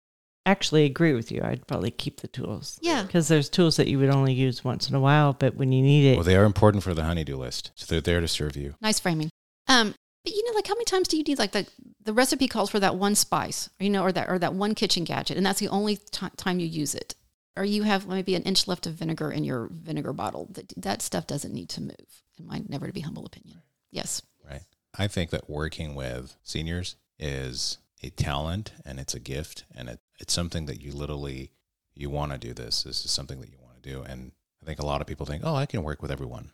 actually 0.46 0.86
agree 0.86 1.14
with 1.14 1.32
you. 1.32 1.42
I'd 1.44 1.66
probably 1.68 1.92
keep 1.92 2.22
the 2.22 2.28
tools. 2.28 2.80
Yeah. 2.82 3.04
Because 3.04 3.28
there's 3.28 3.50
tools 3.50 3.78
that 3.78 3.88
you 3.88 4.00
would 4.00 4.10
only 4.10 4.34
use 4.34 4.64
once 4.64 4.90
in 4.90 4.96
a 4.96 5.00
while, 5.00 5.34
but 5.34 5.56
when 5.56 5.72
you 5.72 5.82
need 5.82 6.12
it, 6.12 6.16
well, 6.16 6.24
they 6.24 6.36
are 6.36 6.46
important 6.46 6.84
for 6.84 6.94
the 6.94 7.04
honeydew 7.04 7.36
list. 7.38 7.72
So 7.76 7.86
they're 7.86 8.02
there 8.02 8.22
to 8.22 8.28
serve 8.28 8.56
you. 8.56 8.76
nice 8.82 9.00
framing. 9.00 9.30
Um, 9.68 9.96
but 10.24 10.34
you 10.34 10.44
know, 10.46 10.56
like 10.56 10.68
how 10.68 10.74
many 10.74 10.86
times 10.86 11.08
do 11.08 11.18
you 11.18 11.24
need 11.24 11.40
like 11.40 11.52
the 11.52 11.68
the 12.04 12.14
recipe 12.14 12.48
calls 12.48 12.70
for 12.70 12.80
that 12.80 12.96
one 12.96 13.16
spice, 13.16 13.70
you 13.80 13.90
know, 13.90 14.04
or 14.04 14.12
that 14.12 14.30
or 14.30 14.40
that 14.40 14.54
one 14.54 14.76
kitchen 14.76 15.04
gadget, 15.04 15.38
and 15.38 15.46
that's 15.46 15.60
the 15.60 15.70
only 15.70 15.98
ti 15.98 16.28
time 16.38 16.60
you 16.60 16.68
use 16.68 16.96
it, 16.96 17.16
or 17.56 17.64
you 17.64 17.84
have 17.84 18.08
maybe 18.08 18.36
an 18.36 18.44
inch 18.44 18.68
left 18.68 18.88
of 18.88 18.94
vinegar 18.94 19.32
in 19.32 19.44
your 19.44 19.70
vinegar 19.72 20.14
bottle. 20.14 20.48
That 20.52 20.74
that 20.78 21.02
stuff 21.02 21.28
doesn't 21.28 21.54
need 21.54 21.70
to 21.70 21.82
move. 21.82 22.24
In 22.38 22.48
my 22.48 22.64
never 22.68 22.88
to 22.88 22.94
be 22.94 23.02
humble 23.02 23.26
opinion. 23.26 23.62
Yes. 23.92 24.22
Right. 24.48 24.64
I 24.98 25.08
think 25.08 25.30
that 25.30 25.50
working 25.50 25.96
with 25.96 26.36
seniors 26.44 26.96
is 27.20 27.78
a 28.04 28.10
talent 28.10 28.72
and 28.86 29.00
it's 29.00 29.14
a 29.14 29.20
gift 29.20 29.66
and 29.74 29.90
it, 29.90 30.00
it's 30.20 30.34
something 30.34 30.66
that 30.68 30.82
you 30.82 30.92
literally 30.92 31.52
you 31.94 32.10
want 32.10 32.32
to 32.34 32.38
do 32.38 32.54
this. 32.54 32.84
This 32.84 33.06
is 33.06 33.12
something 33.12 33.40
that 33.42 33.50
you 33.50 33.58
want 33.62 33.82
to 33.82 33.90
do. 33.90 34.02
And 34.04 34.32
I 34.62 34.66
think 34.66 34.80
a 34.80 34.86
lot 34.86 35.00
of 35.02 35.08
people 35.08 35.26
think, 35.26 35.44
oh, 35.46 35.56
I 35.56 35.66
can 35.66 35.82
work 35.84 36.02
with 36.02 36.12
everyone. 36.12 36.52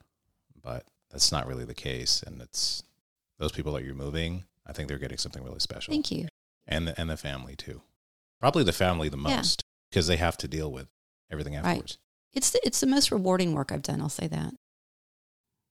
But 0.61 0.85
that's 1.09 1.31
not 1.31 1.47
really 1.47 1.65
the 1.65 1.73
case. 1.73 2.21
And 2.21 2.41
it's 2.41 2.83
those 3.39 3.51
people 3.51 3.73
that 3.73 3.83
you're 3.83 3.95
moving, 3.95 4.43
I 4.67 4.71
think 4.73 4.87
they're 4.87 4.99
getting 4.99 5.17
something 5.17 5.43
really 5.43 5.59
special. 5.59 5.91
Thank 5.91 6.11
you. 6.11 6.27
And 6.67 6.87
the, 6.87 6.99
and 7.01 7.09
the 7.09 7.17
family 7.17 7.55
too. 7.55 7.81
Probably 8.39 8.63
the 8.63 8.71
family 8.73 9.09
the 9.09 9.17
Yeah. 9.17 9.37
most 9.37 9.63
because 9.89 10.05
they 10.07 10.17
have 10.17 10.37
to 10.37 10.47
deal 10.47 10.71
with 10.71 10.87
everything 11.31 11.53
Right. 11.55 11.65
afterwards. 11.65 11.97
It's 12.33 12.51
the, 12.51 12.59
it's 12.65 12.79
the 12.79 12.87
most 12.87 13.11
rewarding 13.11 13.53
work 13.53 13.71
I've 13.71 13.81
done. 13.81 13.99
I'll 14.01 14.09
say 14.09 14.27
that. 14.27 14.53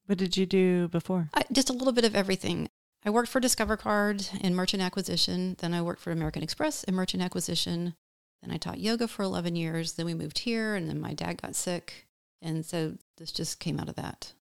what 0.06 0.18
did 0.18 0.36
you 0.36 0.44
do 0.46 0.88
before? 0.88 1.28
I, 1.32 1.44
just 1.52 1.70
a 1.70 1.72
little 1.72 1.92
bit 1.92 2.04
of 2.04 2.16
everything. 2.16 2.68
I 3.04 3.10
worked 3.10 3.28
for 3.28 3.40
Discover 3.40 3.78
Card 3.78 4.26
in 4.40 4.54
merchant 4.54 4.82
acquisition. 4.82 5.56
Then 5.58 5.72
I 5.72 5.82
worked 5.82 6.02
for 6.02 6.10
American 6.10 6.42
Express 6.42 6.84
in 6.84 6.94
merchant 6.94 7.22
acquisition. 7.22 7.94
Then 8.42 8.50
I 8.50 8.56
taught 8.56 8.80
yoga 8.80 9.08
for 9.08 9.22
11 9.22 9.56
years. 9.56 9.92
Then 9.92 10.06
we 10.06 10.14
moved 10.14 10.38
here, 10.40 10.74
and 10.74 10.88
then 10.88 11.00
my 11.00 11.14
dad 11.14 11.40
got 11.40 11.54
sick. 11.54 12.06
And 12.42 12.64
so 12.64 12.96
this 13.16 13.32
just 13.32 13.58
came 13.58 13.78
out 13.78 13.88
of 13.88 13.96
that. 13.96 14.32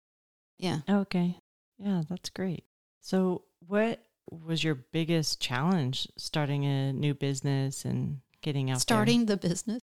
Yeah. 0.57 0.79
Okay. 0.89 1.37
Yeah, 1.77 2.03
that's 2.09 2.29
great. 2.29 2.65
So, 3.01 3.43
what 3.65 4.01
was 4.29 4.63
your 4.63 4.75
biggest 4.75 5.41
challenge 5.41 6.07
starting 6.17 6.65
a 6.65 6.93
new 6.93 7.13
business 7.13 7.85
and 7.85 8.19
getting 8.41 8.69
out 8.69 8.81
Starting 8.81 9.25
the 9.25 9.37
business. 9.37 9.81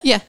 Yeah. 0.04 0.20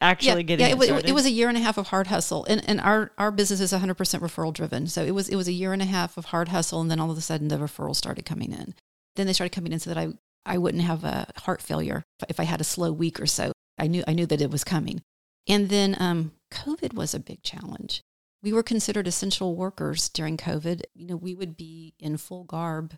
actually 0.00 0.28
yeah, 0.28 0.42
getting 0.42 0.66
yeah, 0.66 0.72
it, 0.74 0.78
it, 0.80 0.84
started? 0.84 1.08
it 1.08 1.12
was 1.12 1.26
a 1.26 1.30
year 1.30 1.48
and 1.48 1.58
a 1.58 1.60
half 1.60 1.76
of 1.76 1.88
hard 1.88 2.06
hustle, 2.06 2.44
and 2.44 2.62
and 2.68 2.80
our 2.80 3.10
our 3.18 3.32
business 3.32 3.60
is 3.60 3.72
100 3.72 3.94
percent 3.94 4.22
referral 4.22 4.52
driven. 4.52 4.86
So 4.86 5.02
it 5.02 5.10
was 5.10 5.28
it 5.28 5.36
was 5.36 5.48
a 5.48 5.52
year 5.52 5.72
and 5.72 5.82
a 5.82 5.86
half 5.86 6.16
of 6.16 6.26
hard 6.26 6.48
hustle, 6.48 6.80
and 6.80 6.90
then 6.90 7.00
all 7.00 7.10
of 7.10 7.18
a 7.18 7.20
sudden 7.20 7.48
the 7.48 7.56
referrals 7.56 7.96
started 7.96 8.24
coming 8.24 8.52
in. 8.52 8.74
Then 9.16 9.26
they 9.26 9.32
started 9.32 9.54
coming 9.54 9.72
in 9.72 9.80
so 9.80 9.90
that 9.92 9.98
I 9.98 10.08
I 10.46 10.58
wouldn't 10.58 10.84
have 10.84 11.02
a 11.04 11.26
heart 11.38 11.60
failure 11.62 12.04
if- 12.20 12.30
if 12.30 12.40
I 12.40 12.44
had 12.44 12.60
a 12.60 12.64
slow 12.64 12.92
week 12.92 13.20
or 13.20 13.26
so. 13.26 13.52
I 13.78 13.88
knew 13.88 14.04
I 14.06 14.12
knew 14.12 14.26
that 14.26 14.40
it 14.40 14.50
was 14.50 14.62
coming, 14.64 15.02
and 15.48 15.68
then 15.68 15.96
um, 15.98 16.32
COVID 16.52 16.94
was 16.94 17.12
a 17.12 17.20
big 17.20 17.42
challenge. 17.42 18.02
We 18.42 18.52
were 18.52 18.62
considered 18.62 19.06
essential 19.08 19.56
workers 19.56 20.08
during 20.08 20.36
COVID. 20.36 20.82
You 20.94 21.06
know, 21.08 21.16
we 21.16 21.34
would 21.34 21.56
be 21.56 21.94
in 21.98 22.16
full 22.16 22.44
garb 22.44 22.94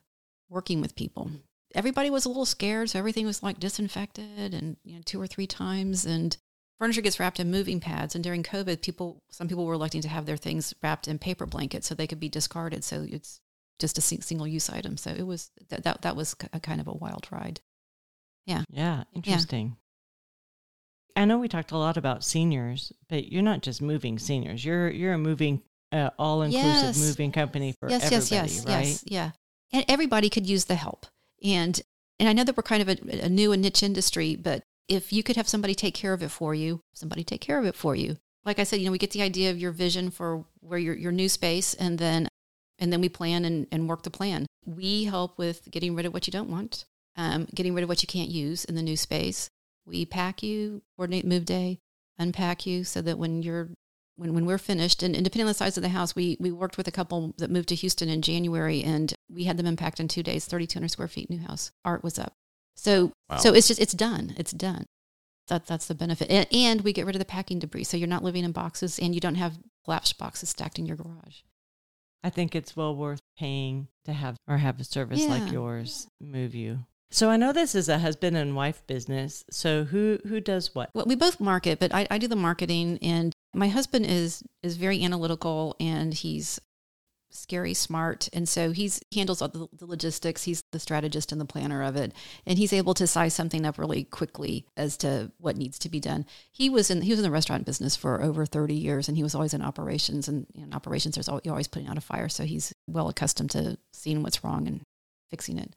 working 0.51 0.81
with 0.81 0.97
people 0.97 1.31
everybody 1.75 2.11
was 2.11 2.25
a 2.25 2.29
little 2.29 2.47
scared, 2.47 2.91
so 2.91 2.99
everything 2.99 3.27
was 3.27 3.43
like 3.43 3.59
disinfected 3.61 4.55
and 4.55 4.77
you 4.85 4.95
know 4.97 5.03
two 5.05 5.21
or 5.21 5.27
three 5.27 5.47
times, 5.47 6.05
and 6.07 6.37
furniture 6.79 7.01
gets 7.01 7.21
wrapped 7.21 7.41
in 7.41 7.51
moving 7.51 7.81
pads. 7.81 8.15
And 8.15 8.23
during 8.25 8.43
COVID, 8.43 8.83
people 8.83 9.23
some 9.31 9.49
people 9.49 9.67
were 9.67 9.75
electing 9.75 10.03
to 10.03 10.09
have 10.09 10.27
their 10.27 10.37
things 10.37 10.75
wrapped 10.83 11.09
in 11.09 11.19
paper 11.19 11.47
blankets 11.47 11.87
so 11.87 11.95
they 11.95 12.07
could 12.07 12.21
be 12.21 12.29
discarded. 12.29 12.85
So 12.85 13.07
it's 13.09 13.41
just 13.79 13.99
a 13.99 14.01
single 14.01 14.47
use 14.47 14.71
item. 14.71 14.97
So 14.97 15.11
it 15.11 15.27
was 15.27 15.51
that 15.69 15.85
that, 15.85 16.03
that 16.03 16.17
was 16.17 16.37
a 16.53 16.61
kind 16.61 16.81
of 16.81 16.87
a 16.89 16.93
wild 16.93 17.27
ride. 17.31 17.61
Yeah, 18.47 18.63
Yeah. 18.71 19.05
interesting. 19.15 19.77
I 21.17 21.25
know 21.25 21.39
we 21.39 21.49
talked 21.49 21.71
a 21.71 21.79
lot 21.79 21.97
about 21.97 22.25
seniors, 22.25 22.93
but 23.09 23.31
you're 23.31 23.43
not 23.43 23.63
just 23.63 23.81
moving 23.81 24.19
seniors. 24.19 24.65
You're 24.65 24.91
you're 24.91 25.13
a 25.15 25.19
moving 25.19 25.63
uh, 25.93 26.11
all 26.19 26.43
inclusive 26.43 26.97
Yes. 26.97 26.99
moving 26.99 27.31
company 27.31 27.73
for 27.79 27.89
yes, 27.89 28.05
everybody, 28.05 28.53
yes, 28.53 28.57
yes, 28.57 28.67
right? 28.67 28.87
yes, 28.87 29.05
yeah. 29.07 29.31
And 29.73 29.85
everybody 29.89 30.29
could 30.29 30.47
use 30.47 30.65
the 30.65 30.75
help. 30.75 31.07
And 31.45 31.81
and 32.19 32.29
I 32.29 32.33
know 32.33 32.45
that 32.45 32.57
we're 32.57 32.63
kind 32.63 32.83
of 32.83 32.89
a, 32.89 33.25
a 33.25 33.29
new 33.29 33.53
and 33.53 33.61
niche 33.63 33.83
industry, 33.83 34.35
but 34.37 34.63
if 34.89 35.13
you 35.13 35.23
could 35.23 35.37
have 35.37 35.49
somebody 35.49 35.75
take 35.75 35.95
care 35.95 36.13
of 36.13 36.23
it 36.23 36.31
for 36.31 36.55
you, 36.55 36.81
somebody 36.95 37.25
take 37.25 37.41
care 37.41 37.59
of 37.59 37.67
it 37.67 37.75
for 37.75 37.95
you. 37.95 38.17
Like 38.45 38.59
I 38.59 38.65
said, 38.65 38.81
you 38.81 38.87
know, 38.87 38.93
we 38.93 38.99
get 38.99 39.11
the 39.11 39.23
idea 39.23 39.51
of 39.51 39.59
your 39.59 39.73
vision 39.73 40.11
for 40.11 40.45
where 40.61 40.79
your 40.79 40.95
your 40.95 41.13
new 41.13 41.29
space, 41.29 41.75
and 41.75 41.99
then 41.99 42.29
and 42.79 42.93
then 42.93 43.01
we 43.01 43.09
plan 43.09 43.45
and, 43.45 43.67
and 43.71 43.89
work 43.89 44.03
the 44.03 44.11
plan. 44.11 44.47
We 44.67 45.05
help 45.05 45.39
with 45.39 45.71
getting 45.71 45.95
rid 45.95 46.07
of 46.07 46.13
what 46.13 46.27
you 46.27 46.31
don't 46.31 46.51
want, 46.51 46.85
um, 47.17 47.47
getting 47.55 47.75
rid 47.75 47.83
of 47.83 47.89
what 47.89 48.03
you 48.03 48.07
can't 48.07 48.31
use 48.31 48.65
in 48.65 48.75
the 48.75 48.83
new 48.83 48.97
space. 48.97 49.49
We 49.87 50.07
pack 50.07 50.43
you, 50.43 50.83
coordinate 50.97 51.27
move 51.27 51.45
day, 51.45 51.79
unpack 52.19 52.67
you 52.67 52.85
so 52.85 53.03
that 53.03 53.19
when 53.19 53.43
you're 53.43 53.71
when, 54.17 54.35
when 54.35 54.47
we're 54.47 54.59
finished 54.59 55.03
and, 55.03 55.15
and 55.15 55.25
depending 55.25 55.47
on 55.47 55.49
the 55.49 55.55
size 55.55 55.77
of 55.77 55.83
the 55.83 55.89
house, 55.89 56.15
we, 56.15 56.37
we 56.39 56.53
worked 56.53 56.77
with 56.77 56.87
a 56.87 56.93
couple 56.93 57.35
that 57.39 57.51
moved 57.51 57.69
to 57.71 57.75
Houston 57.75 58.09
in 58.09 58.23
January 58.23 58.83
and 58.83 59.14
we 59.35 59.45
had 59.45 59.57
them 59.57 59.67
unpacked 59.67 60.01
in 60.01 60.09
two 60.09 60.23
days, 60.23 60.45
3,200 60.47 60.89
square 60.91 61.09
feet, 61.09 61.29
new 61.31 61.41
house. 61.41 61.73
Art 61.85 62.03
was 62.05 62.19
up. 62.19 62.33
So, 62.77 63.13
Wow. 63.31 63.37
so 63.39 63.53
it's 63.55 63.69
just, 63.69 63.81
it's 63.81 63.93
done. 63.95 64.35
It's 64.37 64.53
done. 64.53 64.87
That, 65.49 65.67
that's 65.67 65.87
the 65.87 65.95
benefit. 65.95 66.31
And, 66.31 66.47
and 66.53 66.81
we 66.83 66.93
get 66.93 67.07
rid 67.07 67.15
of 67.15 67.19
the 67.21 67.25
packing 67.27 67.59
debris. 67.59 67.85
So 67.85 67.97
you're 67.97 68.09
not 68.09 68.25
living 68.25 68.45
in 68.45 68.53
boxes 68.53 68.99
and 68.99 69.15
you 69.15 69.21
don't 69.21 69.35
have 69.35 69.59
collapsed 69.85 70.17
boxes 70.19 70.49
stacked 70.49 70.79
in 70.79 70.87
your 70.87 70.97
garage. 70.97 71.41
I 72.23 72.31
think 72.31 72.55
it's 72.55 72.75
well 72.75 72.97
worth 72.97 73.21
paying 73.39 73.89
to 74.07 74.13
have 74.15 74.37
or 74.49 74.57
have 74.59 74.81
a 74.81 74.85
service 74.85 75.21
Yeah. 75.21 75.29
like 75.29 75.53
yours 75.53 76.07
move 76.21 76.55
you. 76.55 76.87
So 77.11 77.29
I 77.31 77.37
know 77.37 77.53
this 77.53 77.75
is 77.75 77.89
a 77.89 77.99
husband 77.99 78.37
and 78.37 78.57
wife 78.57 78.83
business. 78.87 79.45
So 79.51 79.85
who 79.85 80.19
who 80.27 80.41
does 80.41 80.75
what? 80.75 80.91
Well, 80.95 81.05
we 81.07 81.15
both 81.15 81.39
market, 81.39 81.79
but 81.79 81.95
I, 81.95 82.07
I 82.11 82.19
do 82.19 82.27
the 82.27 82.35
marketing 82.35 82.99
and 83.03 83.33
my 83.55 83.69
husband 83.69 84.07
is, 84.07 84.43
is 84.65 84.77
very 84.79 85.05
analytical 85.05 85.77
and 85.79 86.13
he's 86.15 86.59
scary 87.35 87.75
smart. 87.75 88.29
And 88.33 88.49
so 88.49 88.71
he's 88.71 89.01
he 89.11 89.21
handles 89.21 89.43
all 89.43 89.49
the, 89.49 89.67
the 89.77 89.87
logistics. 89.87 90.45
He's 90.45 90.63
the 90.73 90.79
strategist 90.79 91.33
and 91.33 91.41
the 91.41 91.45
planner 91.45 91.83
of 91.83 91.97
it. 91.97 92.13
And 92.47 92.59
he's 92.59 92.73
able 92.73 92.95
to 92.95 93.07
size 93.07 93.35
something 93.35 93.67
up 93.67 93.77
really 93.79 94.05
quickly 94.05 94.67
as 94.77 94.97
to 94.99 95.33
what 95.39 95.57
needs 95.57 95.79
to 95.81 95.89
be 95.89 96.01
done. 96.01 96.27
He 96.53 96.71
was 96.71 96.91
in 96.91 97.03
he 97.03 97.11
was 97.11 97.19
in 97.19 97.25
the 97.25 97.31
restaurant 97.31 97.67
business 97.67 97.97
for 97.97 98.23
over 98.23 98.47
30 98.47 98.75
years 98.75 99.09
and 99.09 99.17
he 99.17 99.23
was 99.23 99.35
always 99.35 99.53
in 99.55 99.63
operations 99.63 100.29
and 100.29 100.47
in 100.55 100.73
operations 100.73 101.17
there's 101.17 101.29
always, 101.29 101.43
you're 101.45 101.55
always 101.55 101.69
putting 101.69 101.89
out 101.89 101.99
a 101.99 102.01
fire. 102.01 102.29
So 102.29 102.45
he's 102.45 102.73
well 102.87 103.09
accustomed 103.09 103.51
to 103.51 103.79
seeing 103.93 104.23
what's 104.23 104.43
wrong 104.45 104.67
and 104.67 104.81
fixing 105.31 105.59
it. 105.59 105.75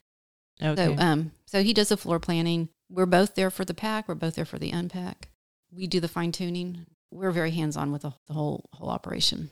Okay. 0.62 0.96
so 0.96 1.02
um 1.02 1.32
so 1.46 1.64
he 1.64 1.74
does 1.74 1.90
the 1.90 1.98
floor 1.98 2.20
planning. 2.20 2.70
We're 2.90 3.06
both 3.06 3.36
there 3.36 3.50
for 3.52 3.66
the 3.66 3.74
pack. 3.74 4.08
We're 4.08 4.16
both 4.16 4.36
there 4.36 4.46
for 4.46 4.60
the 4.60 4.72
unpack. 4.72 5.30
We 5.72 5.88
do 5.88 6.00
the 6.00 6.08
fine 6.08 6.32
tuning. 6.32 6.86
We're 7.12 7.32
very 7.32 7.52
hands 7.52 7.76
on 7.78 7.92
with 7.92 8.04
the, 8.04 8.14
the 8.28 8.34
whole 8.34 8.70
whole 8.74 8.90
operation. 8.90 9.50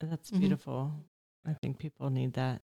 That's 0.00 0.30
Mhm. 0.30 0.40
beautiful. 0.40 0.92
I 1.46 1.54
think 1.62 1.78
people 1.78 2.10
need 2.10 2.32
that. 2.34 2.62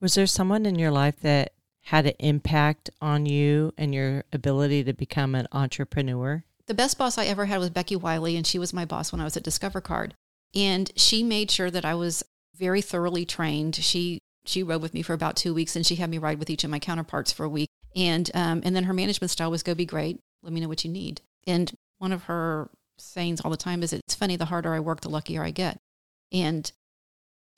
Was 0.00 0.14
there 0.14 0.26
someone 0.26 0.66
in 0.66 0.78
your 0.78 0.90
life 0.90 1.20
that 1.20 1.52
had 1.82 2.06
an 2.06 2.14
impact 2.18 2.90
on 3.00 3.26
you 3.26 3.72
and 3.78 3.94
your 3.94 4.24
ability 4.32 4.84
to 4.84 4.92
become 4.92 5.34
an 5.34 5.46
entrepreneur? 5.52 6.44
the 6.66 6.74
best 6.74 6.98
boss 6.98 7.18
I 7.18 7.26
ever 7.26 7.46
had 7.46 7.58
was 7.58 7.70
Becky 7.70 7.96
Wiley, 7.96 8.36
and 8.36 8.46
she 8.46 8.58
was 8.58 8.72
my 8.72 8.84
boss 8.84 9.12
when 9.12 9.20
I 9.20 9.24
was 9.24 9.36
at 9.36 9.42
Discover 9.42 9.80
Card. 9.80 10.14
And 10.54 10.90
she 10.96 11.22
made 11.22 11.50
sure 11.50 11.70
that 11.70 11.84
I 11.84 11.94
was 11.94 12.22
very 12.56 12.80
thoroughly 12.80 13.24
trained. 13.24 13.76
She 13.76 14.20
she 14.46 14.62
rode 14.62 14.82
with 14.82 14.94
me 14.94 15.02
for 15.02 15.14
about 15.14 15.36
two 15.36 15.54
weeks, 15.54 15.74
and 15.74 15.86
she 15.86 15.96
had 15.96 16.10
me 16.10 16.18
ride 16.18 16.38
with 16.38 16.50
each 16.50 16.64
of 16.64 16.70
my 16.70 16.78
counterparts 16.78 17.32
for 17.32 17.44
a 17.44 17.48
week. 17.48 17.68
And 17.96 18.30
um, 18.34 18.62
and 18.64 18.74
then 18.74 18.84
her 18.84 18.92
management 18.92 19.30
style 19.30 19.50
was 19.50 19.62
go 19.62 19.74
be 19.74 19.86
great. 19.86 20.20
Let 20.42 20.52
me 20.52 20.60
know 20.60 20.68
what 20.68 20.84
you 20.84 20.90
need. 20.90 21.20
And 21.46 21.72
one 21.98 22.12
of 22.12 22.24
her 22.24 22.70
sayings 22.98 23.40
all 23.40 23.50
the 23.50 23.56
time 23.56 23.82
is, 23.82 23.92
"It's 23.92 24.14
funny. 24.14 24.36
The 24.36 24.46
harder 24.46 24.74
I 24.74 24.80
work, 24.80 25.00
the 25.00 25.10
luckier 25.10 25.42
I 25.42 25.50
get." 25.50 25.78
And 26.32 26.70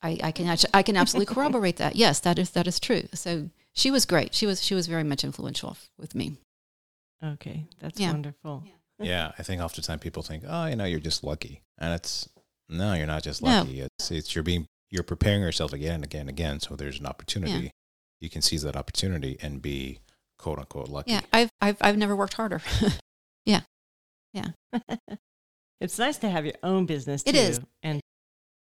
I, 0.03 0.19
I 0.23 0.31
can 0.33 0.47
actually, 0.47 0.71
I 0.75 0.83
can 0.83 0.97
absolutely 0.97 1.33
corroborate 1.35 1.77
that. 1.77 1.97
Yes, 1.97 2.21
that 2.21 2.39
is 2.39 2.51
that 2.51 2.67
is 2.67 2.79
true. 2.79 3.05
So 3.15 3.51
she 3.73 3.91
was 3.91 4.05
great. 4.07 4.35
She 4.35 4.47
was 4.47 4.63
she 4.63 4.75
was 4.75 4.87
very 4.87 5.05
much 5.05 5.25
influential 5.25 5.77
with 5.99 6.15
me. 6.15 6.37
Okay, 7.25 7.65
that's 7.81 7.99
Yeah. 7.99 8.13
wonderful. 8.13 8.65
Yeah, 8.99 9.33
I 9.39 9.43
think 9.43 9.61
oftentimes 9.61 10.01
people 10.01 10.23
think, 10.23 10.45
oh, 10.47 10.67
you 10.67 10.77
know, 10.77 10.85
you're 10.85 11.01
just 11.01 11.23
lucky, 11.25 11.63
and 11.79 11.93
it's 11.95 12.29
no, 12.69 12.95
you're 12.95 13.07
not 13.07 13.23
just 13.23 13.43
lucky. 13.43 13.55
No. 13.55 13.61
lucky. 13.63 13.81
It's 13.99 14.11
it's 14.11 14.35
you're 14.35 14.45
being 14.45 14.67
you're 14.91 15.03
preparing 15.03 15.41
yourself 15.43 15.73
again 15.73 15.97
and 15.97 16.05
again 16.05 16.21
and 16.23 16.31
again. 16.31 16.61
So 16.61 16.77
there's 16.77 17.01
an 17.01 17.07
opportunity. 17.07 17.71
You 18.21 18.31
can 18.31 18.41
seize 18.43 18.63
that 18.63 18.77
opportunity 18.77 19.37
and 19.43 19.61
be 19.61 20.01
quote 20.39 20.59
unquote 20.59 20.89
lucky. 20.89 21.13
Yeah, 21.13 21.21
I've 21.33 21.51
I've 21.61 21.77
I've 21.81 21.97
never 21.99 22.15
worked 22.17 22.35
harder. 22.35 22.61
Yeah, 23.45 23.61
yeah. 24.35 24.49
it's 25.81 25.99
nice 25.99 26.19
to 26.19 26.29
have 26.29 26.45
your 26.45 26.55
own 26.65 26.85
business 26.87 27.23
too, 27.23 27.31
It 27.31 27.37
is. 27.37 27.61
and 27.83 28.01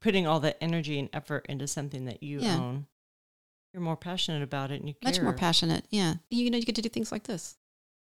putting 0.04 0.28
all 0.28 0.40
that 0.42 0.58
energy 0.62 1.00
and 1.00 1.10
effort 1.14 1.46
into 1.50 1.66
something 1.68 2.06
that 2.06 2.22
you 2.22 2.42
Yeah. 2.42 2.58
own. 2.60 2.86
You're 3.74 3.82
more 3.82 3.98
passionate 3.98 4.44
about 4.44 4.70
it, 4.70 4.80
and 4.82 4.88
you 4.88 4.94
care. 4.94 5.12
Much 5.12 5.22
more 5.22 5.34
passionate. 5.34 5.86
Yeah, 5.90 6.16
you 6.30 6.52
know, 6.52 6.58
you 6.58 6.66
get 6.66 6.76
to 6.76 6.82
do 6.84 6.90
things 6.90 7.12
like 7.12 7.24
this. 7.24 7.58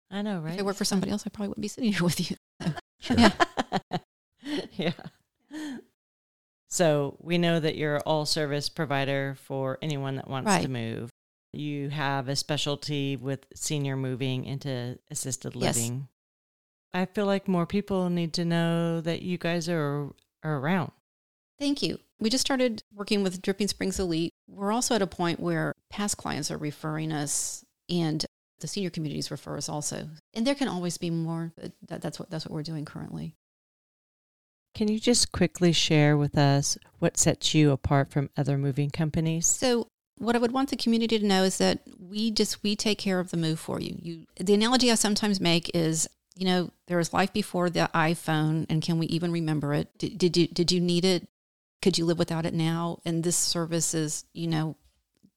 I 0.10 0.22
know, 0.22 0.40
right? 0.42 0.56
If 0.56 0.60
I 0.60 0.64
worked 0.64 0.78
for 0.80 0.84
somebody 0.86 1.12
else, 1.12 1.24
I 1.26 1.30
probably 1.30 1.50
wouldn't 1.50 1.62
be 1.62 1.68
sitting 1.70 1.94
here 1.94 2.04
with 2.04 2.30
you. 2.30 2.36
Sure. 3.00 3.18
Yeah. 3.18 3.32
yeah. 4.74 4.94
So 6.70 7.18
we 7.22 7.38
know 7.38 7.60
that 7.60 7.76
you're 7.76 7.98
an 7.98 8.02
all 8.06 8.26
service 8.26 8.70
provider 8.70 9.36
for 9.44 9.78
anyone 9.82 10.16
that 10.16 10.28
wants 10.30 10.56
to 10.64 10.68
move. 10.70 11.10
You 11.54 11.90
have 11.90 12.30
a 12.30 12.36
specialty 12.36 13.16
with 13.18 13.46
senior 13.54 13.96
moving 13.98 14.46
into 14.46 14.98
assisted 15.10 15.54
Yes. 15.56 15.76
living. 15.78 16.08
I 16.94 17.06
feel 17.06 17.26
like 17.26 17.48
more 17.48 17.66
people 17.66 18.10
need 18.10 18.34
to 18.34 18.46
know 18.46 19.02
that 19.02 19.22
you 19.22 19.38
guys 19.38 19.68
are 19.70 20.10
are 20.44 20.58
around. 20.58 20.92
Thank 21.62 21.84
you. 21.84 22.00
We 22.20 22.32
just 22.32 22.42
started 22.42 22.82
working 22.92 23.22
with 23.22 23.40
Dripping 23.40 23.68
Springs 23.68 24.00
Elite. 24.00 24.34
We're 24.48 24.72
also 24.72 24.96
at 24.96 25.04
a 25.04 25.08
point 25.08 25.40
where 25.40 25.76
past 25.92 26.18
clients 26.18 26.50
are 26.50 26.58
referring 26.58 27.12
us 27.12 27.64
and 27.88 28.26
the 28.62 28.68
senior 28.68 28.90
communities 28.90 29.30
refer 29.30 29.58
us 29.58 29.70
also. 29.70 30.10
And 30.34 30.48
there 30.48 30.56
can 30.56 30.68
always 30.68 30.98
be 30.98 31.12
more. 31.12 31.52
but 31.56 31.72
That, 31.88 32.02
that's 32.02 32.20
what 32.20 32.32
that's 32.32 32.48
what 32.48 32.52
we're 32.52 32.64
doing 32.64 32.84
currently. 32.84 33.36
Can 34.74 34.88
you 34.88 35.00
just 35.00 35.32
quickly 35.32 35.72
share 35.72 36.18
with 36.18 36.36
us 36.36 36.80
what 36.98 37.16
sets 37.16 37.54
you 37.54 37.70
apart 37.70 38.10
from 38.10 38.32
other 38.36 38.58
moving 38.58 38.90
companies? 38.90 39.46
So 39.46 39.88
what 40.18 40.36
I 40.36 40.40
would 40.40 40.54
want 40.54 40.72
the 40.72 40.76
community 40.76 41.20
to 41.20 41.26
know 41.28 41.44
is 41.44 41.60
that 41.60 41.82
we 42.00 42.32
just 42.32 42.64
we 42.64 42.76
take 42.76 42.98
care 42.98 43.20
of 43.20 43.30
the 43.30 43.38
move 43.38 43.60
for 43.60 43.80
you. 43.80 44.00
You 44.02 44.26
the 44.36 44.56
analogy 44.56 44.90
I 44.90 44.96
sometimes 44.96 45.40
make 45.40 45.70
is, 45.76 46.10
you 46.36 46.46
know, 46.46 46.72
there 46.88 46.98
was 46.98 47.14
life 47.14 47.32
before 47.32 47.70
the 47.70 47.88
iPhone 47.94 48.66
and 48.68 48.82
can 48.82 48.98
we 48.98 49.06
even 49.08 49.32
remember 49.32 49.76
it? 49.76 49.96
Did, 50.00 50.18
did 50.18 50.36
you 50.36 50.48
did 50.48 50.72
you 50.72 50.80
need 50.80 51.06
it? 51.06 51.28
Could 51.82 51.98
you 51.98 52.06
live 52.06 52.20
without 52.20 52.46
it 52.46 52.54
now? 52.54 53.00
And 53.06 53.24
this 53.24 53.36
service 53.38 53.94
is, 53.94 54.26
you 54.34 54.48
know, 54.48 54.76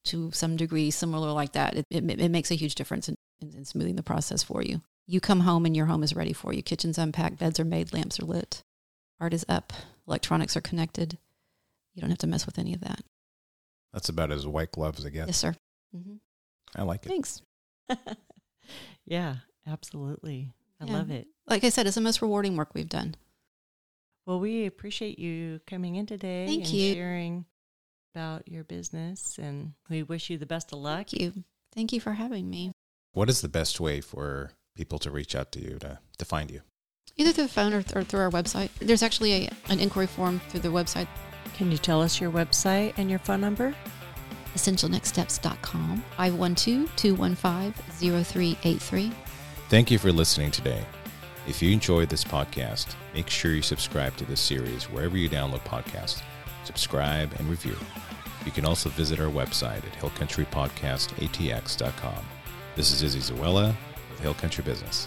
to 0.06 0.30
some 0.32 0.56
degree 0.56 0.90
similar 0.90 1.32
like 1.32 1.52
that. 1.52 1.74
It, 1.76 1.86
it, 1.90 2.20
it 2.20 2.30
makes 2.30 2.50
a 2.50 2.54
huge 2.56 2.74
difference 2.74 3.08
in, 3.08 3.16
in, 3.40 3.54
in 3.54 3.64
smoothing 3.64 3.96
the 3.96 4.02
process 4.02 4.42
for 4.42 4.62
you. 4.62 4.82
You 5.06 5.20
come 5.20 5.40
home 5.40 5.64
and 5.66 5.74
your 5.76 5.86
home 5.86 6.02
is 6.02 6.14
ready 6.14 6.32
for 6.32 6.52
you. 6.52 6.62
Kitchen's 6.62 6.98
unpacked, 6.98 7.38
beds 7.38 7.58
are 7.60 7.64
made, 7.64 7.92
lamps 7.92 8.18
are 8.20 8.24
lit, 8.26 8.62
art 9.20 9.32
is 9.34 9.44
up, 9.48 9.72
electronics 10.06 10.56
are 10.56 10.60
connected. 10.62 11.18
You 11.94 12.00
don't 12.00 12.10
have 12.10 12.18
to 12.18 12.26
mess 12.26 12.46
with 12.46 12.58
any 12.58 12.74
of 12.74 12.80
that. 12.80 13.00
That's 13.92 14.08
about 14.08 14.30
as 14.32 14.46
white 14.46 14.72
glove 14.72 14.98
as 14.98 15.04
it 15.04 15.12
gets. 15.12 15.28
Yes, 15.28 15.36
sir. 15.38 15.54
Mm-hmm. 15.96 16.16
I 16.76 16.82
like 16.82 17.06
it. 17.06 17.08
Thanks. 17.08 17.40
yeah, 19.06 19.36
absolutely. 19.66 20.50
I 20.80 20.86
Yeah. 20.86 20.92
love 20.92 21.10
it. 21.10 21.26
Like 21.46 21.64
I 21.64 21.68
said, 21.68 21.86
it's 21.86 21.94
the 21.94 22.00
most 22.00 22.20
rewarding 22.22 22.56
work 22.56 22.74
we've 22.74 22.88
done. 22.88 23.14
Well, 24.26 24.40
we 24.40 24.64
appreciate 24.66 25.18
you 25.18 25.60
coming 25.66 25.96
in 25.96 26.06
today 26.06 26.46
Thank 26.46 26.64
and 26.64 26.72
you. 26.72 26.94
sharing 26.94 27.44
about 28.14 28.48
your 28.48 28.64
business, 28.64 29.38
and 29.38 29.74
we 29.90 30.02
wish 30.02 30.30
you 30.30 30.38
the 30.38 30.46
best 30.46 30.72
of 30.72 30.78
luck. 30.78 31.08
Thank 31.10 31.20
you. 31.20 31.44
Thank 31.74 31.92
you 31.92 32.00
for 32.00 32.12
having 32.12 32.48
me. 32.48 32.72
What 33.12 33.28
is 33.28 33.42
the 33.42 33.48
best 33.48 33.80
way 33.80 34.00
for 34.00 34.52
people 34.76 34.98
to 35.00 35.10
reach 35.10 35.34
out 35.34 35.52
to 35.52 35.60
you 35.60 35.78
to, 35.80 35.98
to 36.18 36.24
find 36.24 36.50
you? 36.50 36.62
Either 37.16 37.32
through 37.32 37.44
the 37.44 37.50
phone 37.50 37.74
or, 37.74 37.84
or 37.94 38.02
through 38.02 38.20
our 38.20 38.30
website. 38.30 38.70
There's 38.80 39.02
actually 39.02 39.46
a, 39.46 39.50
an 39.68 39.78
inquiry 39.78 40.06
form 40.06 40.40
through 40.48 40.60
the 40.60 40.68
website, 40.68 41.06
Can 41.56 41.70
you 41.70 41.78
tell 41.78 42.02
us 42.02 42.20
your 42.20 42.30
website 42.30 42.94
and 42.96 43.10
your 43.10 43.18
phone 43.20 43.40
number? 43.40 43.74
essentialnextsteps.com, 44.54 46.04
512-215-0383. 46.16 49.12
Thank 49.68 49.90
you 49.90 49.98
for 49.98 50.12
listening 50.12 50.52
today. 50.52 50.84
If 51.46 51.60
you 51.60 51.72
enjoyed 51.72 52.08
this 52.08 52.24
podcast, 52.24 52.94
make 53.12 53.28
sure 53.28 53.52
you 53.52 53.60
subscribe 53.60 54.16
to 54.16 54.24
this 54.24 54.40
series 54.40 54.84
wherever 54.84 55.18
you 55.18 55.28
download 55.28 55.60
podcasts. 55.60 56.22
Subscribe 56.64 57.34
and 57.38 57.46
review. 57.50 57.76
You 58.46 58.52
can 58.52 58.64
also 58.64 58.88
visit 58.88 59.20
our 59.20 59.30
website 59.30 59.84
at 59.84 59.92
hillcountrypodcastatx.com. 60.00 62.24
This 62.76 62.92
is 62.92 63.02
Izzy 63.02 63.20
Zuela 63.20 63.74
with 64.10 64.20
Hill 64.20 64.34
Country 64.34 64.64
Business. 64.64 65.06